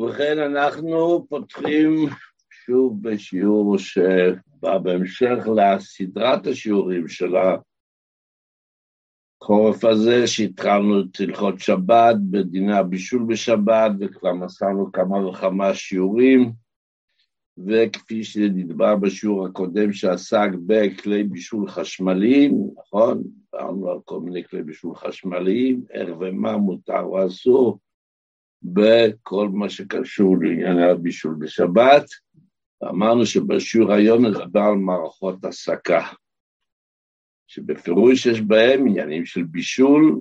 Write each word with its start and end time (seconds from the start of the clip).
ובכן 0.00 0.38
אנחנו 0.38 1.26
פותחים 1.28 2.06
שוב 2.50 3.02
בשיעור 3.02 3.78
שבא 3.78 4.78
בהמשך 4.82 5.48
לסדרת 5.56 6.46
השיעורים 6.46 7.08
של 7.08 7.34
החורף 9.42 9.84
הזה, 9.84 10.26
שהתחלנו 10.26 11.00
את 11.00 11.20
הלכות 11.20 11.60
שבת 11.60 12.16
בדיני 12.30 12.76
הבישול 12.76 13.22
בשבת, 13.28 13.90
וכבר 14.00 14.32
מסרנו 14.32 14.92
כמה 14.92 15.26
וכמה 15.26 15.74
שיעורים, 15.74 16.52
וכפי 17.66 18.24
שנדבר 18.24 18.96
בשיעור 18.96 19.46
הקודם 19.46 19.92
שעסק 19.92 20.48
בכלי 20.66 21.24
בישול 21.24 21.68
חשמליים, 21.68 22.70
נכון? 22.78 23.22
דיברנו 23.52 23.90
על 23.90 23.98
כל 24.04 24.20
מיני 24.20 24.44
כלי 24.44 24.62
בישול 24.62 24.94
חשמליים, 24.94 25.84
איך 25.90 26.08
ומה 26.20 26.56
מותר 26.56 27.10
ואסור, 27.10 27.78
בכל 28.62 29.48
מה 29.52 29.70
שקשור 29.70 30.36
לענייני 30.42 30.90
הבישול 30.90 31.34
בשבת. 31.38 32.04
ואמרנו 32.82 33.26
שבשיעור 33.26 33.92
היום 33.92 34.26
נדבר 34.26 34.60
על 34.60 34.74
מערכות 34.74 35.44
הסקה, 35.44 36.00
שבפירוש 37.46 38.26
יש 38.26 38.40
בהם 38.40 38.86
עניינים 38.86 39.26
של 39.26 39.42
בישול 39.42 40.20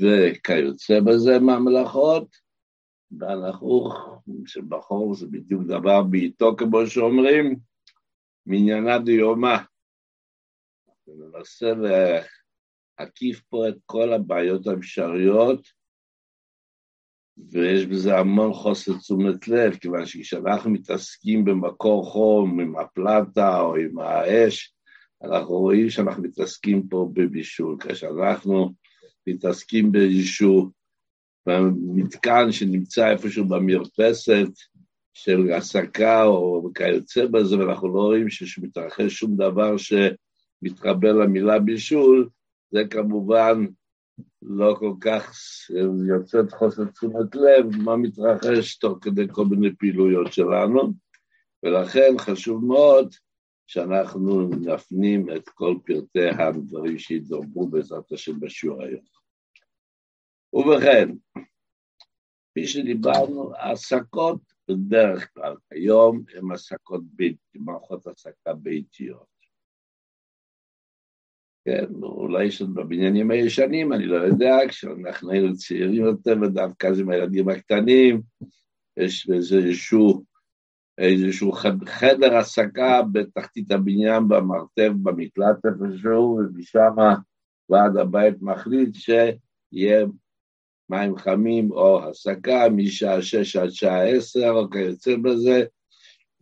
וכיוצא 0.00 1.00
בזה 1.00 1.38
מהמלאכות, 1.38 2.36
ואנחנו, 3.18 3.88
שבחור 4.46 5.14
זה 5.14 5.26
בדיוק 5.26 5.62
דבר 5.62 6.02
בעיתו 6.02 6.56
כמו 6.56 6.86
שאומרים, 6.86 7.56
מעניינה 8.46 8.98
דיומא. 8.98 9.56
ננסה 11.06 11.72
להקיף 12.98 13.42
פה 13.48 13.68
את 13.68 13.76
כל 13.86 14.12
הבעיות 14.12 14.66
האפשריות, 14.66 15.68
ויש 17.50 17.86
בזה 17.86 18.18
המון 18.18 18.52
חוסר 18.52 18.98
תשומת 18.98 19.48
לב, 19.48 19.74
כיוון 19.74 20.06
שכשאנחנו 20.06 20.70
מתעסקים 20.70 21.44
במקור 21.44 22.04
חום, 22.04 22.60
עם 22.60 22.76
הפלטה 22.78 23.60
או 23.60 23.76
עם 23.76 23.98
האש, 23.98 24.74
אנחנו 25.24 25.54
רואים 25.54 25.90
שאנחנו 25.90 26.22
מתעסקים 26.22 26.88
פה 26.88 27.08
בבישול. 27.12 27.76
כשאנחנו 27.80 28.72
מתעסקים 29.26 29.92
באיזשהו 29.92 30.70
מתקן 31.94 32.52
שנמצא 32.52 33.10
איפשהו 33.10 33.44
במרפסת 33.44 34.48
של 35.14 35.52
הסקה 35.52 36.24
או 36.24 36.70
כיוצא 36.74 37.26
בזה, 37.26 37.58
ואנחנו 37.58 37.88
לא 37.88 38.00
רואים 38.00 38.30
שמתרחש 38.30 39.12
שום 39.12 39.36
דבר 39.36 39.74
שמתחבר 39.76 41.12
למילה 41.12 41.58
בישול, 41.58 42.28
זה 42.70 42.82
כמובן 42.90 43.64
לא 44.42 44.76
כל 44.78 44.92
כך 45.00 45.32
יוצאת 46.08 46.52
חוסר 46.52 46.84
תשומת 46.84 47.34
לב 47.34 47.76
מה 47.84 47.96
מתרחש 47.96 48.76
תוך 48.76 48.98
כדי 49.00 49.28
כל 49.32 49.44
מיני 49.44 49.76
פעילויות 49.76 50.32
שלנו, 50.32 50.92
ולכן 51.62 52.14
חשוב 52.18 52.64
מאוד 52.64 53.14
שאנחנו 53.66 54.48
נפנים 54.48 55.36
את 55.36 55.48
כל 55.48 55.76
פרטי 55.86 56.28
הדברים 56.28 56.98
שידברו 56.98 57.68
בעזרת 57.68 58.12
השם 58.12 58.40
בשיעור 58.40 58.82
היום. 58.82 59.04
ובכן, 60.52 61.08
כפי 62.50 62.66
שדיברנו, 62.66 63.54
העסקות 63.56 64.40
בדרך 64.68 65.34
כלל 65.34 65.56
היום 65.70 66.24
הן 66.34 66.52
עסקות 66.52 67.02
ביתיות, 67.04 67.38
מערכות 67.54 68.06
עסקה 68.06 68.54
ביתיות. 68.54 69.31
כן, 71.64 71.84
אולי 72.02 72.48
בבניינים 72.74 73.30
הישנים, 73.30 73.92
אני 73.92 74.06
לא 74.06 74.16
יודע, 74.16 74.56
כשאנחנו 74.68 75.30
היינו 75.30 75.56
צעירים 75.56 76.04
יותר, 76.04 76.34
ודווקא 76.42 76.86
אז 76.86 77.00
עם 77.00 77.10
הילדים 77.10 77.48
הקטנים, 77.48 78.22
יש 78.96 79.30
איזשהו, 79.30 80.24
איזשהו 80.98 81.52
חדר 81.86 82.36
הסקה 82.36 83.00
בתחתית 83.12 83.70
הבניין, 83.70 84.28
במרתף, 84.28 84.90
במקלט 85.02 85.56
איפשהו, 85.66 86.38
ומשם 86.38 86.96
ועד 87.70 87.96
הבית 87.96 88.34
מחליט 88.40 88.94
שיהיה 88.94 90.06
מים 90.90 91.16
חמים 91.16 91.70
או 91.70 92.08
הסקה 92.08 92.68
משעה 92.76 93.22
שש 93.22 93.56
עד 93.56 93.70
שעה 93.70 94.08
עשר 94.08 94.50
או 94.50 94.70
כיוצא 94.70 95.16
בזה, 95.16 95.64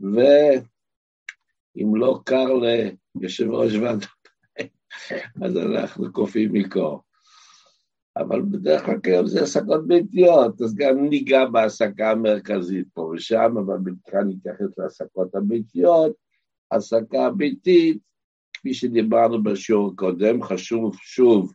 ואם 0.01 1.95
לא 1.95 2.21
קר 2.25 2.47
ליושב 2.55 3.51
ראש 3.51 3.75
ועדת 3.75 4.20
אז 5.43 5.57
אנחנו 5.57 6.13
קופאים 6.13 6.53
מקור. 6.53 7.03
אבל 8.17 8.43
בדרך 8.43 8.87
כלל 8.87 9.01
כיום 9.03 9.27
זה 9.27 9.43
הסקות 9.43 9.87
ביתיות, 9.87 10.61
אז 10.63 10.75
גם 10.75 11.05
ניגע 11.09 11.45
בהסקה 11.47 12.11
המרכזית 12.11 12.87
פה 12.95 13.13
ושם, 13.15 13.55
אבל 13.59 13.77
בכלל 13.79 14.25
נתייחס 14.25 14.79
להסקות 14.79 15.35
הביתיות. 15.35 16.13
הסקה 16.71 17.27
הביתית, 17.27 17.99
כפי 18.53 18.75
שדיברנו 18.75 19.43
בשיעור 19.43 19.93
הקודם, 19.93 20.43
חשוב 20.43 20.97
שוב, 21.03 21.53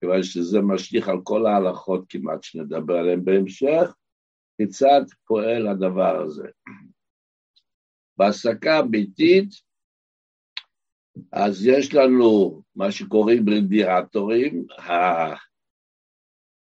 כיוון 0.00 0.22
שזה 0.22 0.60
משליך 0.60 1.08
על 1.08 1.20
כל 1.22 1.46
ההלכות 1.46 2.04
כמעט 2.08 2.42
שנדבר 2.42 2.96
עליהן 2.96 3.24
בהמשך, 3.24 3.94
כיצד 4.56 5.02
פועל 5.26 5.68
הדבר 5.68 6.22
הזה. 6.22 6.48
בהסקה 8.16 8.78
הביתית, 8.78 9.48
אז 11.32 11.66
יש 11.66 11.94
לנו 11.94 12.62
מה 12.76 12.92
שקוראים 12.92 13.48
רדיאטורים, 13.48 14.66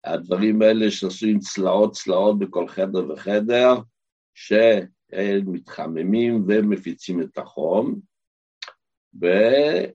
הדברים 0.04 0.62
האלה 0.62 0.92
שעשויים 0.92 1.40
צלעות 1.40 1.94
צלעות 1.94 2.40
בכל 2.40 2.68
חדר 2.68 3.12
וחדר, 3.12 3.74
שהם 4.34 5.54
מתחממים 5.54 6.44
ומפיצים 6.48 7.22
את 7.22 7.38
החום, 7.38 8.00
והם 9.20 9.92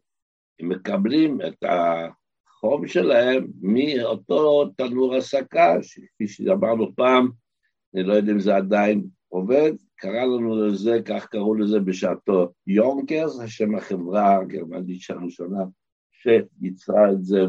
מקבלים 0.62 1.38
את 1.40 1.64
החום 1.64 2.86
שלהם 2.86 3.46
מאותו 3.62 4.64
תנור 4.76 5.14
הסקה, 5.14 5.76
שכפי 5.82 6.28
שאמרנו 6.28 6.94
פעם, 6.94 7.28
אני 7.94 8.02
לא 8.02 8.14
יודע 8.14 8.32
אם 8.32 8.40
זה 8.40 8.56
עדיין 8.56 9.04
עובד, 9.28 9.72
קרא 10.00 10.24
לנו 10.24 10.66
לזה, 10.66 10.98
כך 11.04 11.26
קראו 11.26 11.54
לזה 11.54 11.80
בשעתו 11.80 12.52
יונקרס, 12.66 13.40
השם 13.40 13.74
החברה 13.74 14.36
הגרמנית 14.36 15.00
הראשונה 15.08 15.64
שייצרה 16.12 17.12
את 17.12 17.24
זה 17.24 17.40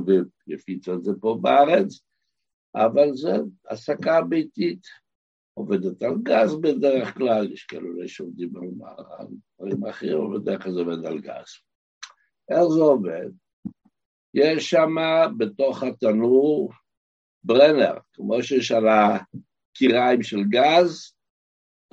והפיצה 0.47 0.93
את 0.93 1.03
זה 1.03 1.11
פה 1.21 1.37
בארץ, 1.41 2.01
אבל 2.75 3.15
זה 3.15 3.31
הסקה 3.69 4.21
ביתית, 4.21 4.87
עובדת 5.53 6.03
על 6.03 6.15
גז 6.23 6.55
בדרך 6.55 7.13
כלל, 7.17 7.53
יש 7.53 7.63
כאלה 7.65 8.07
שעובדים 8.07 8.53
על 8.57 9.27
דברים 9.59 9.85
אחרים, 9.85 10.17
אבל 10.17 10.39
בדרך 10.39 10.63
כלל 10.63 10.73
זה 10.73 10.79
עובד 10.79 11.05
על 11.05 11.19
גז. 11.19 11.49
איך 12.49 12.63
זה 12.75 12.81
עובד? 12.81 13.29
יש 14.33 14.69
שם 14.69 14.95
בתוך 15.37 15.83
התנור 15.83 16.71
ברנר, 17.43 17.93
כמו 18.13 18.43
שיש 18.43 18.71
על 18.71 18.85
הקיריים 18.87 20.23
של 20.23 20.43
גז, 20.43 21.13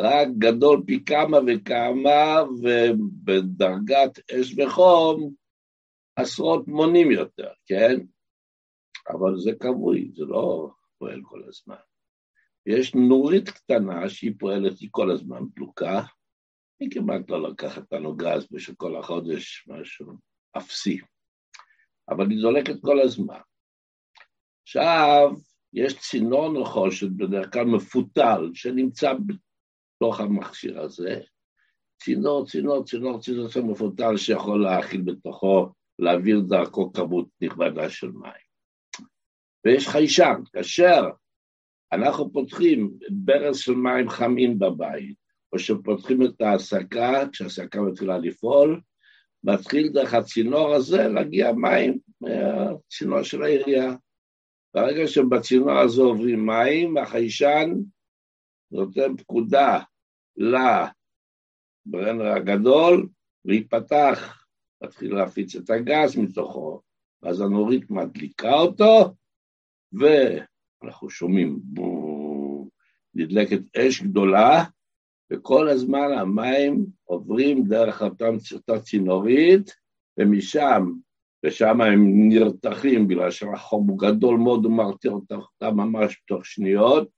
רק 0.00 0.28
גדול 0.38 0.82
פי 0.86 1.04
כמה 1.04 1.38
וכמה, 1.47 2.42
ובדרגת 2.62 4.31
אש 4.31 4.54
וחום 4.59 5.34
עשרות 6.16 6.69
מונים 6.69 7.10
יותר, 7.10 7.50
כן? 7.66 7.97
אבל 9.08 9.38
זה 9.38 9.50
כבוי, 9.60 10.10
זה 10.14 10.25
לא 10.25 10.70
פועל 10.98 11.20
כל 11.22 11.42
הזמן. 11.48 11.76
יש 12.66 12.94
נורית 12.94 13.48
קטנה 13.48 14.08
שהיא 14.08 14.32
פועלת, 14.38 14.78
היא 14.78 14.88
כל 14.92 15.10
הזמן 15.10 15.41
דלוקה, 15.56 16.03
היא 16.81 16.91
כמעט 16.91 17.31
לא 17.31 17.50
לקחת 17.50 17.92
לנו 17.92 18.16
גז 18.16 18.47
בשביל 18.50 18.76
כל 18.76 18.97
החודש, 18.97 19.69
משהו 19.69 20.06
אפסי, 20.56 21.00
אבל 22.08 22.31
היא 22.31 22.41
זולקת 22.41 22.81
כל 22.82 23.00
הזמן. 23.00 23.41
עכשיו, 24.62 25.31
יש 25.72 25.98
צינור 25.98 26.60
נחושת, 26.60 27.10
בדרך 27.16 27.53
כלל 27.53 27.64
מפותל, 27.64 28.50
שנמצא 28.54 29.12
בתוך 29.98 30.20
המכשיר 30.20 30.80
הזה, 30.80 31.20
צינור, 32.02 32.46
צינור, 32.46 32.84
צינור, 32.84 33.20
צינור, 33.20 33.48
צינור 33.48 33.70
מפותל 33.70 34.16
שיכול 34.16 34.62
להכיל 34.62 35.00
בתוכו, 35.00 35.68
להעביר 35.98 36.40
דרכו 36.40 36.92
כמות 36.92 37.28
נכבדה 37.40 37.90
של 37.90 38.10
מים. 38.10 38.48
ויש 39.66 39.88
חיישן, 39.88 40.40
כאשר 40.52 41.08
אנחנו 41.92 42.32
פותחים 42.32 42.90
ברז 43.10 43.58
של 43.58 43.74
מים 43.74 44.08
חמים 44.08 44.58
בבית, 44.58 45.16
או 45.52 45.58
שפותחים 45.58 46.22
את 46.22 46.40
ההסקה, 46.40 47.24
כשההסקה 47.32 47.80
מתחילה 47.80 48.18
לפעול, 48.18 48.80
מתחיל 49.44 49.88
דרך 49.88 50.14
הצינור 50.14 50.74
הזה 50.74 51.08
להגיע 51.08 51.52
מים 51.52 51.98
מהצינור 52.20 53.22
של 53.22 53.42
העירייה. 53.42 53.94
ברגע 54.74 55.06
שבצינור 55.06 55.78
הזה 55.78 56.02
עוברים 56.02 56.46
מים, 56.46 56.96
החיישן 56.96 57.74
נותן 58.73 59.17
פקודה 59.17 59.81
לברנר 60.37 62.32
הגדול, 62.37 63.09
להיפתח, 63.44 64.44
להתחיל 64.81 65.15
להפיץ 65.15 65.56
את 65.56 65.70
הגז 65.70 66.17
מתוכו, 66.17 66.81
ואז 67.23 67.41
הנורית 67.41 67.91
מדליקה 67.91 68.53
אותו, 68.53 69.15
ואנחנו 69.93 71.11
שומעים 71.11 71.61
נדלקת 73.15 73.76
אש 73.76 74.03
גדולה, 74.03 74.65
וכל 75.32 75.69
הזמן 75.69 76.12
המים 76.19 76.87
עוברים 77.05 77.65
דרך 77.65 78.03
אותה 78.03 78.81
צינורית, 78.81 79.75
ומשם, 80.19 80.93
ושם 81.44 81.81
הם 81.81 82.29
נרתחים 82.29 83.09
בגלל 83.09 83.31
שהחום 83.31 83.88
הוא 83.88 83.99
גדול 83.99 84.38
מאוד, 84.38 84.65
הוא 84.65 84.73
מרתיע 84.73 85.11
אותם 85.11 85.76
ממש 85.76 86.23
תוך 86.26 86.47
שניות, 86.47 87.18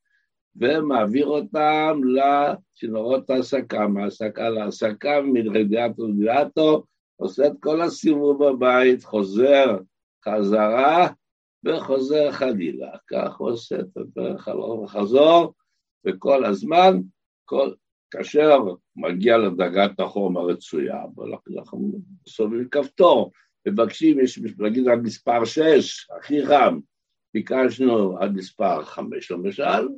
ומעביר 0.56 1.26
אותם 1.26 2.00
לצינורות 2.04 3.30
ההסקה, 3.30 3.88
מההסקה 3.88 4.48
להסקה, 4.48 5.20
מרדיאטור 5.20 6.06
לרדיאטור, 6.08 6.84
עושה 7.16 7.46
את 7.46 7.52
כל 7.60 7.80
הסיבוב 7.80 8.44
בבית, 8.44 9.04
חוזר 9.04 9.78
חזרה 10.24 11.08
וחוזר 11.64 12.32
חלילה. 12.32 12.90
כך 13.10 13.36
הוא 13.36 13.50
עושה 13.50 13.80
את 13.80 13.96
הדרך 13.96 14.48
הלוך 14.48 14.80
וחזור, 14.80 15.54
וכל 16.06 16.44
הזמן, 16.44 17.00
כל, 17.44 17.72
כאשר 18.10 18.58
מגיע 18.96 19.38
לדרגת 19.38 20.00
החום 20.00 20.36
הרצויה, 20.36 21.02
אנחנו 21.58 21.92
סובבים 22.28 22.68
כפתור, 22.68 23.32
מבקשים, 23.68 24.20
יש 24.20 24.40
להגיד 24.58 24.88
על 24.88 25.00
מספר 25.00 25.44
6, 25.44 26.10
הכי 26.18 26.46
חם, 26.46 26.78
ביקשנו 27.34 28.18
עד 28.18 28.32
מספר 28.32 28.84
5 28.84 29.30
למשל, 29.30 29.88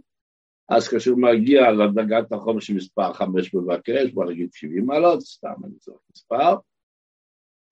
אז 0.77 0.89
כאשר 0.89 1.11
מגיע 1.17 1.61
לדרגת 1.71 2.33
החום 2.33 2.61
של 2.61 2.75
מספר 2.75 3.13
5 3.13 3.55
מבקש, 3.55 4.11
בוא 4.15 4.25
נגיד 4.25 4.53
70 4.53 4.87
מעלות, 4.87 5.21
סתם 5.21 5.55
אני 5.65 5.79
צריך 5.79 5.99
מספר, 6.11 6.57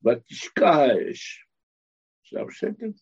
ותשקע 0.05 0.69
האש. 0.69 1.47
עכשיו 2.23 2.51
שקט. 2.51 3.01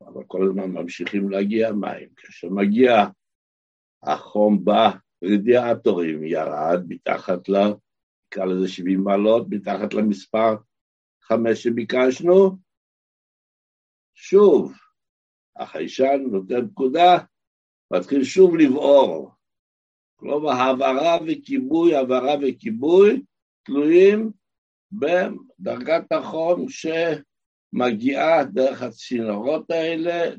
אבל 0.00 0.24
כל 0.26 0.46
הזמן 0.48 0.70
ממשיכים 0.70 1.30
להגיע 1.30 1.72
מים. 1.72 2.08
כאשר 2.16 2.48
מגיע 2.48 2.92
החום 4.02 4.64
ברדיאטורים, 4.64 6.24
ירד 6.24 6.80
מתחת 6.88 7.48
ל... 7.48 7.54
נקרא 8.26 8.44
לזה 8.44 8.68
70 8.68 9.00
מעלות, 9.00 9.46
מתחת 9.50 9.94
למספר 9.94 10.56
חמש 11.22 11.62
שביקשנו, 11.62 12.58
שוב, 14.14 14.72
החיישן 15.56 16.22
נותן 16.30 16.68
פקודה, 16.68 17.18
מתחיל 17.94 18.24
שוב 18.24 18.56
לבעור. 18.56 19.30
כלומר, 20.16 20.50
העברה 20.50 21.18
וכיבוי, 21.26 21.94
העברה 21.94 22.34
וכיבוי, 22.42 23.22
תלויים 23.62 24.30
בדרגת 24.92 26.12
החום 26.12 26.66
שמגיעה 26.68 28.44
דרך 28.44 28.82
הצינורות 28.82 29.70
האלה 29.70 30.30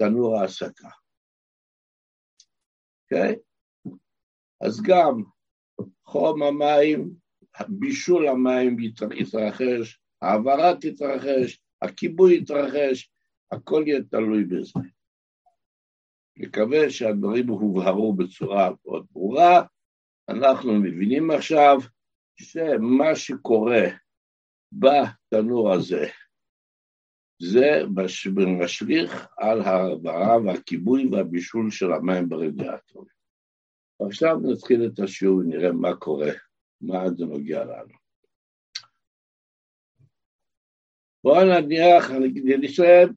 לתנור 0.00 0.40
ההסקה. 0.40 0.88
אוקיי? 3.04 3.32
Okay? 3.32 3.36
אז 4.60 4.82
גם 4.82 5.22
חום 6.04 6.42
המים, 6.42 7.10
בישול 7.68 8.28
המים 8.28 8.76
יתרחש, 9.12 9.98
העברה 10.22 10.72
תתרחש, 10.80 11.60
הכיבוי 11.82 12.36
יתרחש, 12.36 13.10
הכל 13.52 13.84
יהיה 13.86 14.02
תלוי 14.10 14.44
בזה. 14.44 14.80
מקווה 16.36 16.90
שהדברים 16.90 17.48
הובהרו 17.48 18.12
בצורה 18.12 18.70
מאוד 18.86 19.06
ברורה. 19.10 19.62
אנחנו 20.28 20.74
מבינים 20.74 21.30
עכשיו 21.30 21.76
שמה 22.36 23.14
שקורה 23.14 23.82
בתנור 24.72 25.72
הזה, 25.72 26.06
זה 27.38 27.82
משליך 28.46 29.26
על 29.36 29.60
ההעברה 29.60 30.36
והכיבוי 30.44 31.08
והבישול 31.12 31.70
של 31.70 31.92
המים 31.92 32.28
ברדיאטור. 32.28 33.04
עכשיו 34.06 34.36
נתחיל 34.42 34.86
את 34.86 34.98
השיעור 34.98 35.36
ונראה 35.36 35.72
מה 35.72 35.96
קורה, 35.96 36.30
מה 36.80 37.10
זה 37.10 37.24
נוגע 37.24 37.64
לנו. 37.64 37.94
בואו 41.24 41.44
נניח, 41.44 42.10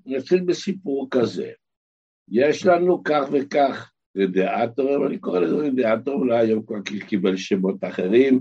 נתחיל 0.06 0.44
בסיפור 0.44 1.08
כזה. 1.12 1.52
יש 2.30 2.66
לנו 2.66 3.04
כך 3.04 3.24
וכך 3.32 3.92
רדיאטורים, 4.18 5.08
אני 5.08 5.18
קורא 5.18 5.40
לזה 5.40 5.56
רדיאטור, 5.56 6.14
אולי 6.14 6.38
היום 6.38 6.66
כבר 6.66 6.82
קיבל 7.08 7.38
שמות 7.38 7.84
אחרים, 7.84 8.40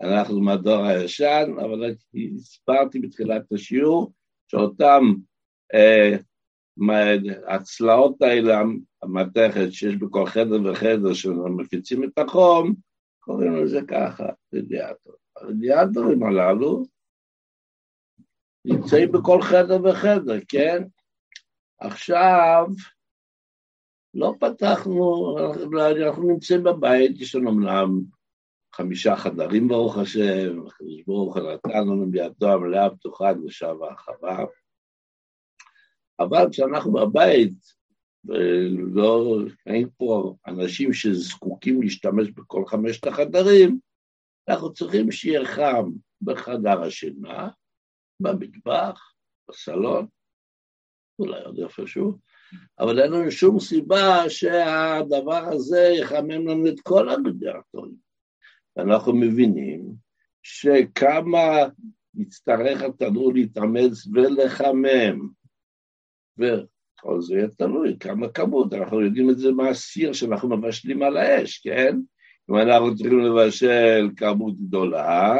אנחנו 0.00 0.40
מהדור 0.40 0.84
הישן, 0.84 1.52
אבל 1.60 1.94
הסברתי 2.36 2.98
בתחילת 2.98 3.52
השיעור 3.52 4.12
שאותם 4.50 5.02
אה, 5.74 6.16
הצלעות 7.46 8.22
האלה, 8.22 8.62
המתכת 9.02 9.72
שיש 9.72 9.96
בכל 9.96 10.26
חדר 10.26 10.70
וחדר 10.70 11.14
שמפיצים 11.14 12.04
את 12.04 12.18
החום, 12.18 12.74
קוראים 13.20 13.56
לזה 13.56 13.80
ככה, 13.88 14.26
רדיאטור. 14.54 15.12
הרדיאטורים 15.36 16.22
הללו 16.22 16.82
נמצאים 18.64 19.12
בכל 19.12 19.42
חדר 19.42 19.84
וחדר, 19.84 20.38
כן? 20.48 20.82
עכשיו, 21.80 22.66
לא 24.14 24.34
פתחנו, 24.40 25.36
אנחנו 26.06 26.22
נמצאים 26.22 26.62
בבית, 26.62 27.20
יש 27.20 27.34
לנו 27.34 27.50
אמנם 27.50 28.00
חמישה 28.74 29.16
חדרים 29.16 29.68
ברוך 29.68 29.98
השם, 29.98 30.66
הקדוש 30.66 31.02
ברוך 31.06 31.36
הוא 31.36 31.52
נתן 31.52 31.80
לנו 31.80 32.10
בידו 32.10 32.48
המלאה 32.48 32.90
פתוחה, 32.90 33.34
קדושה 33.34 33.66
והרחבה. 33.66 34.44
אבל 36.20 36.46
כשאנחנו 36.50 36.92
בבית, 36.92 37.78
ולא, 38.24 39.38
אין 39.66 39.88
פה 39.96 40.34
אנשים 40.46 40.92
שזקוקים 40.92 41.82
להשתמש 41.82 42.30
בכל 42.30 42.66
חמשת 42.66 43.06
החדרים, 43.06 43.78
אנחנו 44.48 44.72
צריכים 44.72 45.12
שיהיה 45.12 45.44
חם 45.44 45.90
בחדר 46.22 46.82
השינה, 46.82 47.48
במטבח, 48.20 49.12
בסלון, 49.48 50.06
אולי 51.18 51.42
עוד 51.42 51.58
איפשהו, 51.58 52.18
אבל 52.80 53.00
אין 53.00 53.12
לנו 53.12 53.30
שום 53.30 53.60
סיבה 53.60 54.30
שהדבר 54.30 55.44
הזה 55.52 55.92
יחמם 56.00 56.48
לנו 56.48 56.68
את 56.68 56.80
כל 56.80 57.08
הגדיאטורים. 57.08 57.94
ואנחנו 58.76 59.12
מבינים 59.16 59.94
שכמה 60.42 61.56
יצטרך 62.14 62.82
התנור 62.82 63.32
להתאמץ 63.34 64.06
ולחמם, 64.06 65.28
וכל 66.38 67.20
זה 67.20 67.34
יהיה 67.34 67.48
תלוי, 67.48 67.96
כמה 68.00 68.28
כמות, 68.28 68.72
אנחנו 68.72 69.00
יודעים 69.00 69.30
את 69.30 69.38
זה 69.38 69.52
מהסיר 69.52 70.12
שאנחנו 70.12 70.56
מבשלים 70.56 71.02
על 71.02 71.16
האש, 71.16 71.58
כן? 71.58 71.96
אם 72.50 72.56
אנחנו 72.56 72.96
צריכים 72.96 73.18
לבשל 73.18 74.10
כמות 74.16 74.54
גדולה, 74.58 75.36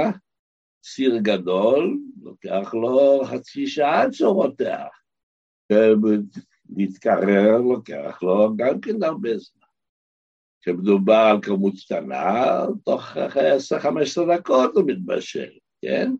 סיר 0.85 1.19
גדול, 1.19 1.99
לוקח 2.23 2.75
לו 2.75 3.25
חצי 3.25 3.67
שעה 3.67 4.03
עד 4.03 4.13
שהוא 4.13 4.35
רותח. 4.35 4.89
להתקרר 6.77 7.59
לוקח 7.59 8.19
לו 8.23 8.57
גם 8.57 8.81
כן 8.81 9.03
הרבה 9.03 9.39
זמן. 9.39 9.59
כשמדובר 10.61 11.15
על 11.31 11.39
כמות 11.43 11.75
קטנה, 11.85 12.67
תוך 12.85 13.17
10-15 13.17 14.37
דקות 14.37 14.77
הוא 14.77 14.85
מתבשל, 14.87 15.51
כן? 15.83 16.13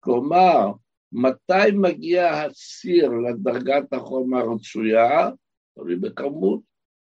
כלומר, 0.00 0.72
מתי 1.12 1.70
מגיע 1.74 2.30
הסיר 2.32 3.10
לדרגת 3.28 3.92
החום 3.92 4.34
הרצויה? 4.34 5.30
תלוי 5.74 5.96
בכמות. 5.96 6.60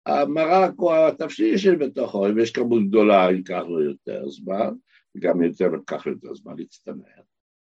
המרק 0.06 0.80
או 0.80 1.08
התפשיל 1.08 1.58
שבתוכו, 1.58 2.27
אם 2.27 2.39
יש 2.39 2.51
כמות 2.51 2.88
גדולה, 2.88 3.27
ייקח 3.32 3.63
לו 3.68 3.82
יותר 3.84 4.30
זמן, 4.30 4.74
וגם 5.15 5.42
יותר 5.42 5.68
לקח 5.68 6.06
יותר 6.06 6.34
זמן 6.34 6.53
להצטנע. 6.58 7.03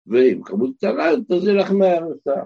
ואם 0.06 0.42
כמות 0.44 0.76
קטנה 0.76 1.10
יותר, 1.10 1.40
זה 1.40 1.50
ילך 1.50 1.72
מהר 1.72 2.02
יותר. 2.08 2.42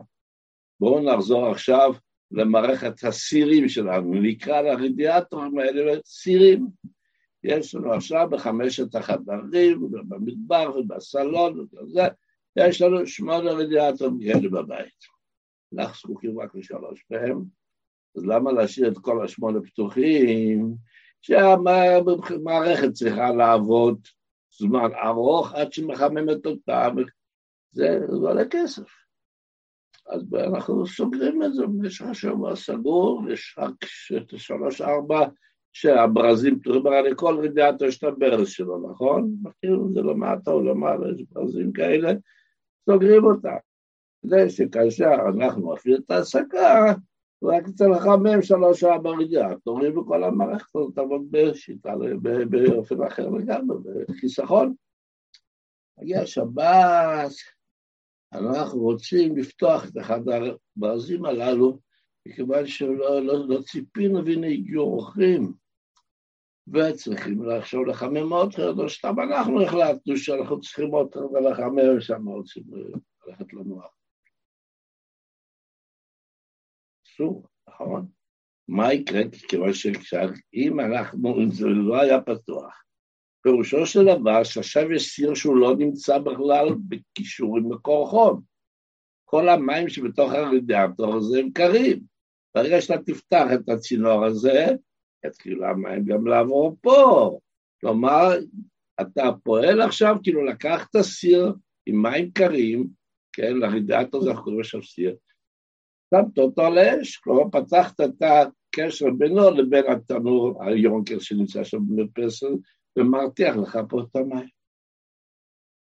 בואו 0.81 1.15
נחזור 1.15 1.47
עכשיו 1.47 1.93
למערכת 2.33 3.05
הסירים 3.05 3.69
שלנו, 3.69 4.15
נקרא 4.15 4.61
לרדיאטורים 4.61 5.59
האלה 5.59 5.93
סירים. 6.07 6.67
יש 7.45 7.75
לנו 7.75 7.93
עכשיו 7.93 8.29
בחמשת 8.31 8.95
החדרים, 8.95 9.91
במדבר 9.91 10.77
ובסלון 10.77 11.61
וזה, 11.61 12.03
יש 12.57 12.83
לנו 12.83 13.07
שמונה 13.07 13.51
רדיאטורים 13.51 14.19
כאלה 14.21 14.49
בבית. 14.49 15.13
אנחנו 15.75 15.95
זקוקים 15.95 16.41
רק 16.41 16.55
לשלוש 16.55 17.05
מהם, 17.11 17.45
אז 18.17 18.27
למה 18.27 18.53
להשאיר 18.53 18.89
את 18.89 18.99
כל 18.99 19.25
השמונה 19.25 19.61
פתוחים? 19.61 20.75
שהמערכת 21.23 22.93
צריכה 22.93 23.31
לעבוד 23.31 24.01
זמן 24.59 24.91
ארוך 25.05 25.55
עד 25.55 25.73
שמחממת 25.73 26.47
אותה, 26.47 26.89
זה 27.73 27.99
עולה 28.09 28.43
כסף. 28.51 29.03
אז 30.13 30.35
אנחנו 30.35 30.87
סוגרים 30.87 31.43
את 31.43 31.55
זה 31.55 31.67
במשך 31.67 32.05
השבוע 32.05 32.57
סגור, 32.57 33.23
יש 33.31 33.57
רק 33.59 33.73
שלוש-ארבע 34.37 35.27
שהברזים 35.73 36.61
פתוחים, 36.61 36.87
הרי 36.87 37.11
כל 37.17 37.41
רדיאטור 37.45 37.89
יש 37.89 37.99
את 37.99 38.05
הברז 38.05 38.49
שלו, 38.49 38.91
נכון? 38.91 39.35
מכירים 39.43 39.87
את 39.89 39.95
זה 39.95 40.01
למטה 40.01 40.51
או 40.51 40.63
למעלה, 40.63 41.09
יש 41.09 41.25
ברזים 41.33 41.73
כאלה, 41.73 42.13
סוגרים 42.91 43.25
אותם. 43.25 43.57
כדי 44.23 44.51
שכאשר 44.51 45.15
אנחנו 45.39 45.73
מפעילים 45.73 46.01
את 46.07 46.11
ההעסקה, 46.11 46.95
רק 47.43 47.69
אצל 47.69 47.89
לחמם 47.89 48.43
שלוש 48.43 48.81
שעה 48.81 48.99
ברדיאטורים 48.99 49.99
וכל 49.99 50.25
המערכת 50.25 50.77
הזאת 50.77 50.95
תעבוד 50.95 51.27
בשיטה, 51.31 51.95
באופן 52.51 53.03
אחר 53.03 53.29
לגמרי, 53.29 53.77
בחיסכון. 54.09 54.75
מגיע 55.99 56.27
שבת, 56.27 57.31
אנחנו 58.33 58.81
רוצים 58.81 59.37
לפתוח 59.37 59.85
את 59.85 59.99
אחד 60.01 60.21
הברזים 60.77 61.25
הללו, 61.25 61.79
מכיוון 62.27 62.67
שלא 62.67 63.21
לא, 63.21 63.49
לא 63.49 63.63
ציפינו 63.63 64.25
והנה 64.25 64.47
הגיעו 64.47 64.85
אורחים, 64.85 65.53
וצריכים 66.69 67.51
עכשיו 67.51 67.85
לחמם 67.85 68.33
עוד 68.33 68.53
או 68.79 68.91
סתם 68.91 69.21
אנחנו 69.21 69.63
החלטנו 69.63 70.17
שאנחנו 70.17 70.61
צריכים 70.61 70.91
עוד 70.91 71.15
חרד 71.15 71.43
לחמם, 71.51 72.01
שם 72.01 72.29
רוצים 72.29 72.63
ללכת 73.27 73.53
לנוח. 73.53 73.95
אסור, 77.07 77.47
נכון? 77.69 78.07
מה 78.69 78.93
יקרה? 78.93 79.23
כיוון 79.49 79.73
שאם 79.73 80.81
אנחנו, 80.81 81.37
אם 81.43 81.51
זה 81.51 81.67
לא 81.67 82.01
היה 82.01 82.21
פתוח, 82.21 82.83
פירושו 83.43 83.87
של 83.87 84.05
דבר 84.05 84.45
שעכשיו 84.45 84.93
יש 84.93 85.15
סיר 85.15 85.35
שהוא 85.35 85.57
לא 85.57 85.77
נמצא 85.77 86.19
בכלל 86.19 86.69
בקישור 86.89 87.59
עם 87.59 87.73
מקור 87.73 88.09
חום. 88.09 88.41
כל 89.25 89.49
המים 89.49 89.89
שבתוך 89.89 90.33
הרדיאטור 90.33 91.15
הזה 91.15 91.39
הם 91.39 91.51
קרים. 91.51 92.01
ברגע 92.55 92.81
שאתה 92.81 93.03
תפתח 93.03 93.47
את 93.55 93.69
הצינור 93.69 94.25
הזה, 94.25 94.67
יתחילו 95.27 95.67
המים 95.67 96.05
גם 96.05 96.27
לעבור 96.27 96.77
פה. 96.81 97.39
כלומר, 97.81 98.29
אתה 99.01 99.31
פועל 99.43 99.81
עכשיו, 99.81 100.17
כאילו 100.23 100.45
לקחת 100.45 100.97
סיר 100.97 101.55
עם 101.87 102.03
מים 102.03 102.31
קרים, 102.31 102.87
כן, 103.33 103.57
לרדיאטור 103.57 104.21
הזה 104.21 104.31
אנחנו 104.31 104.45
קוראים 104.45 104.61
עכשיו 104.61 104.83
סיר, 104.83 105.17
שמת 106.11 106.39
אותו 106.39 106.63
על 106.63 106.79
האש, 106.79 107.17
כלומר 107.17 107.51
פתחת 107.53 108.01
את 108.01 108.23
הקשר 108.23 109.07
בינו 109.19 109.51
לבין 109.51 109.85
התנור 109.91 110.65
היונקר 110.65 111.19
שנמצא 111.19 111.65
שם 111.65 111.79
במרפסת, 111.89 112.47
ומרתיח 112.99 113.57
לך 113.57 113.79
פה 113.89 114.01
את 114.03 114.17
המים. 114.17 114.49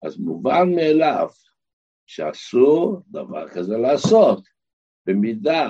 אז 0.02 0.18
מובן 0.18 0.74
מאליו 0.74 1.28
שאסור 2.06 3.02
דבר 3.08 3.48
כזה 3.48 3.76
לעשות, 3.76 4.44
במידה 5.06 5.68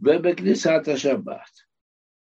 ובכניסת 0.00 0.88
השבת. 0.94 1.50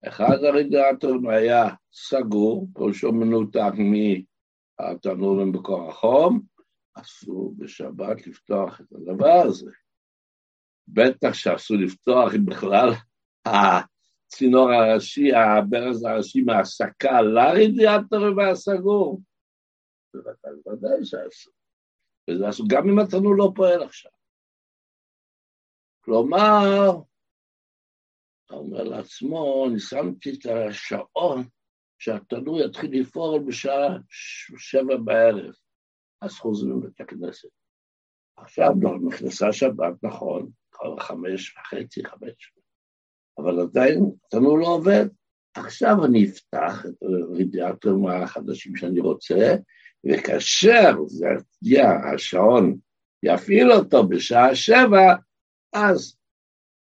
אחד 0.08 0.44
הרדיאטורים 0.44 1.28
היה 1.28 1.64
סגור, 1.92 2.68
פירושו 2.74 3.12
מנותק 3.12 3.72
מהתנור 3.78 5.40
במקור 5.40 5.88
החום, 5.90 6.42
אסור 6.94 7.54
בשבת 7.58 8.26
לפתוח 8.26 8.80
את 8.80 8.92
הדבר 8.92 9.42
הזה. 9.48 9.70
בטח 10.88 11.32
שאסור 11.32 11.76
לפתוח 11.76 12.34
אם 12.34 12.46
בכלל 12.46 12.88
הצינור 14.36 14.70
הראשי, 14.70 15.32
הברז 15.34 16.04
הראשי 16.04 16.40
מההסקה 16.42 17.22
לרדיאטור 17.22 18.36
והסגור. 18.36 19.20
בוודאי 20.14 21.04
שאסור. 21.04 21.52
וזה 22.30 22.48
אסור 22.48 22.66
גם 22.70 22.88
אם 22.88 22.98
התנור 22.98 23.36
לא 23.36 23.52
פועל 23.54 23.82
עכשיו. 23.82 24.12
כלומר, 26.04 26.90
אומר 28.50 28.82
לעצמו, 28.82 29.66
אני 29.70 29.80
שמתי 29.80 30.30
את 30.30 30.46
השעון 30.46 31.42
שהתנור 31.98 32.60
יתחיל 32.60 33.00
לפעול 33.00 33.42
בשעה 33.48 33.96
שבע 34.58 34.96
בערב, 35.04 35.54
אז 36.20 36.32
חוזרים 36.32 36.82
לבית 36.82 37.00
הכנסת. 37.00 37.48
עכשיו 38.36 38.70
נכנסה 39.08 39.52
שבת, 39.52 39.94
נכון, 40.02 40.50
חמש 41.00 41.56
וחצי, 41.56 42.04
חמש, 42.04 42.55
אבל 43.38 43.60
עדיין 43.60 44.10
התנור 44.26 44.58
לא 44.58 44.66
עובד. 44.66 45.06
עכשיו 45.54 46.04
אני 46.04 46.24
אפתח 46.24 46.86
את 46.86 47.02
הרדיאטורים 47.02 48.06
החדשים 48.06 48.76
שאני 48.76 49.00
רוצה, 49.00 49.56
וכאשר 50.06 50.94
זה 51.06 51.26
יהיה 51.62 51.90
השעון 52.14 52.78
יפעיל 53.22 53.72
אותו 53.72 54.08
בשעה 54.08 54.54
שבע, 54.54 55.14
אז 55.72 56.16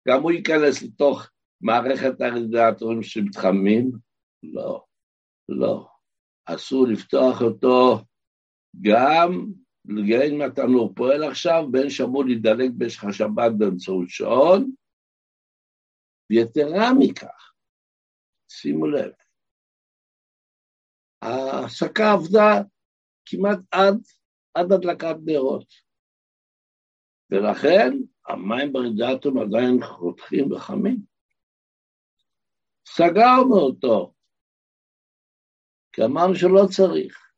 גם 0.08 0.22
הוא 0.22 0.30
ייכנס 0.30 0.82
לתוך 0.82 1.30
מערכת 1.60 2.20
הרדיאטורים 2.20 3.02
שמתחמים? 3.02 3.90
לא, 4.42 4.84
לא. 5.48 5.86
אסור 6.46 6.86
לפתוח 6.86 7.42
אותו 7.42 7.98
גם 8.80 9.46
אם 9.88 10.42
התנור 10.42 10.92
פועל 10.94 11.24
עכשיו, 11.24 11.66
בין 11.70 11.90
שאמור 11.90 12.24
להידלק 12.24 12.70
במשך 12.76 13.04
השבת 13.04 13.52
באמצעות 13.58 14.08
שעון, 14.08 14.70
ויתרה 16.30 16.88
מכך, 16.98 17.52
שימו 18.48 18.86
לב, 18.86 19.12
ההסקה 21.22 22.12
עבדה 22.12 22.62
כמעט 23.26 23.58
עד, 23.70 23.94
עד 24.54 24.72
הדלקת 24.72 25.16
נרות, 25.24 25.72
ולכן 27.30 27.90
המים 28.28 28.72
ברדיאטום 28.72 29.38
עדיין 29.38 29.82
חותכים 29.82 30.52
וחמים. 30.52 30.96
סגרנו 32.86 33.54
אותו, 33.54 34.14
כי 35.92 36.04
אמרנו 36.04 36.34
שלא 36.34 36.66
צריך. 36.76 37.30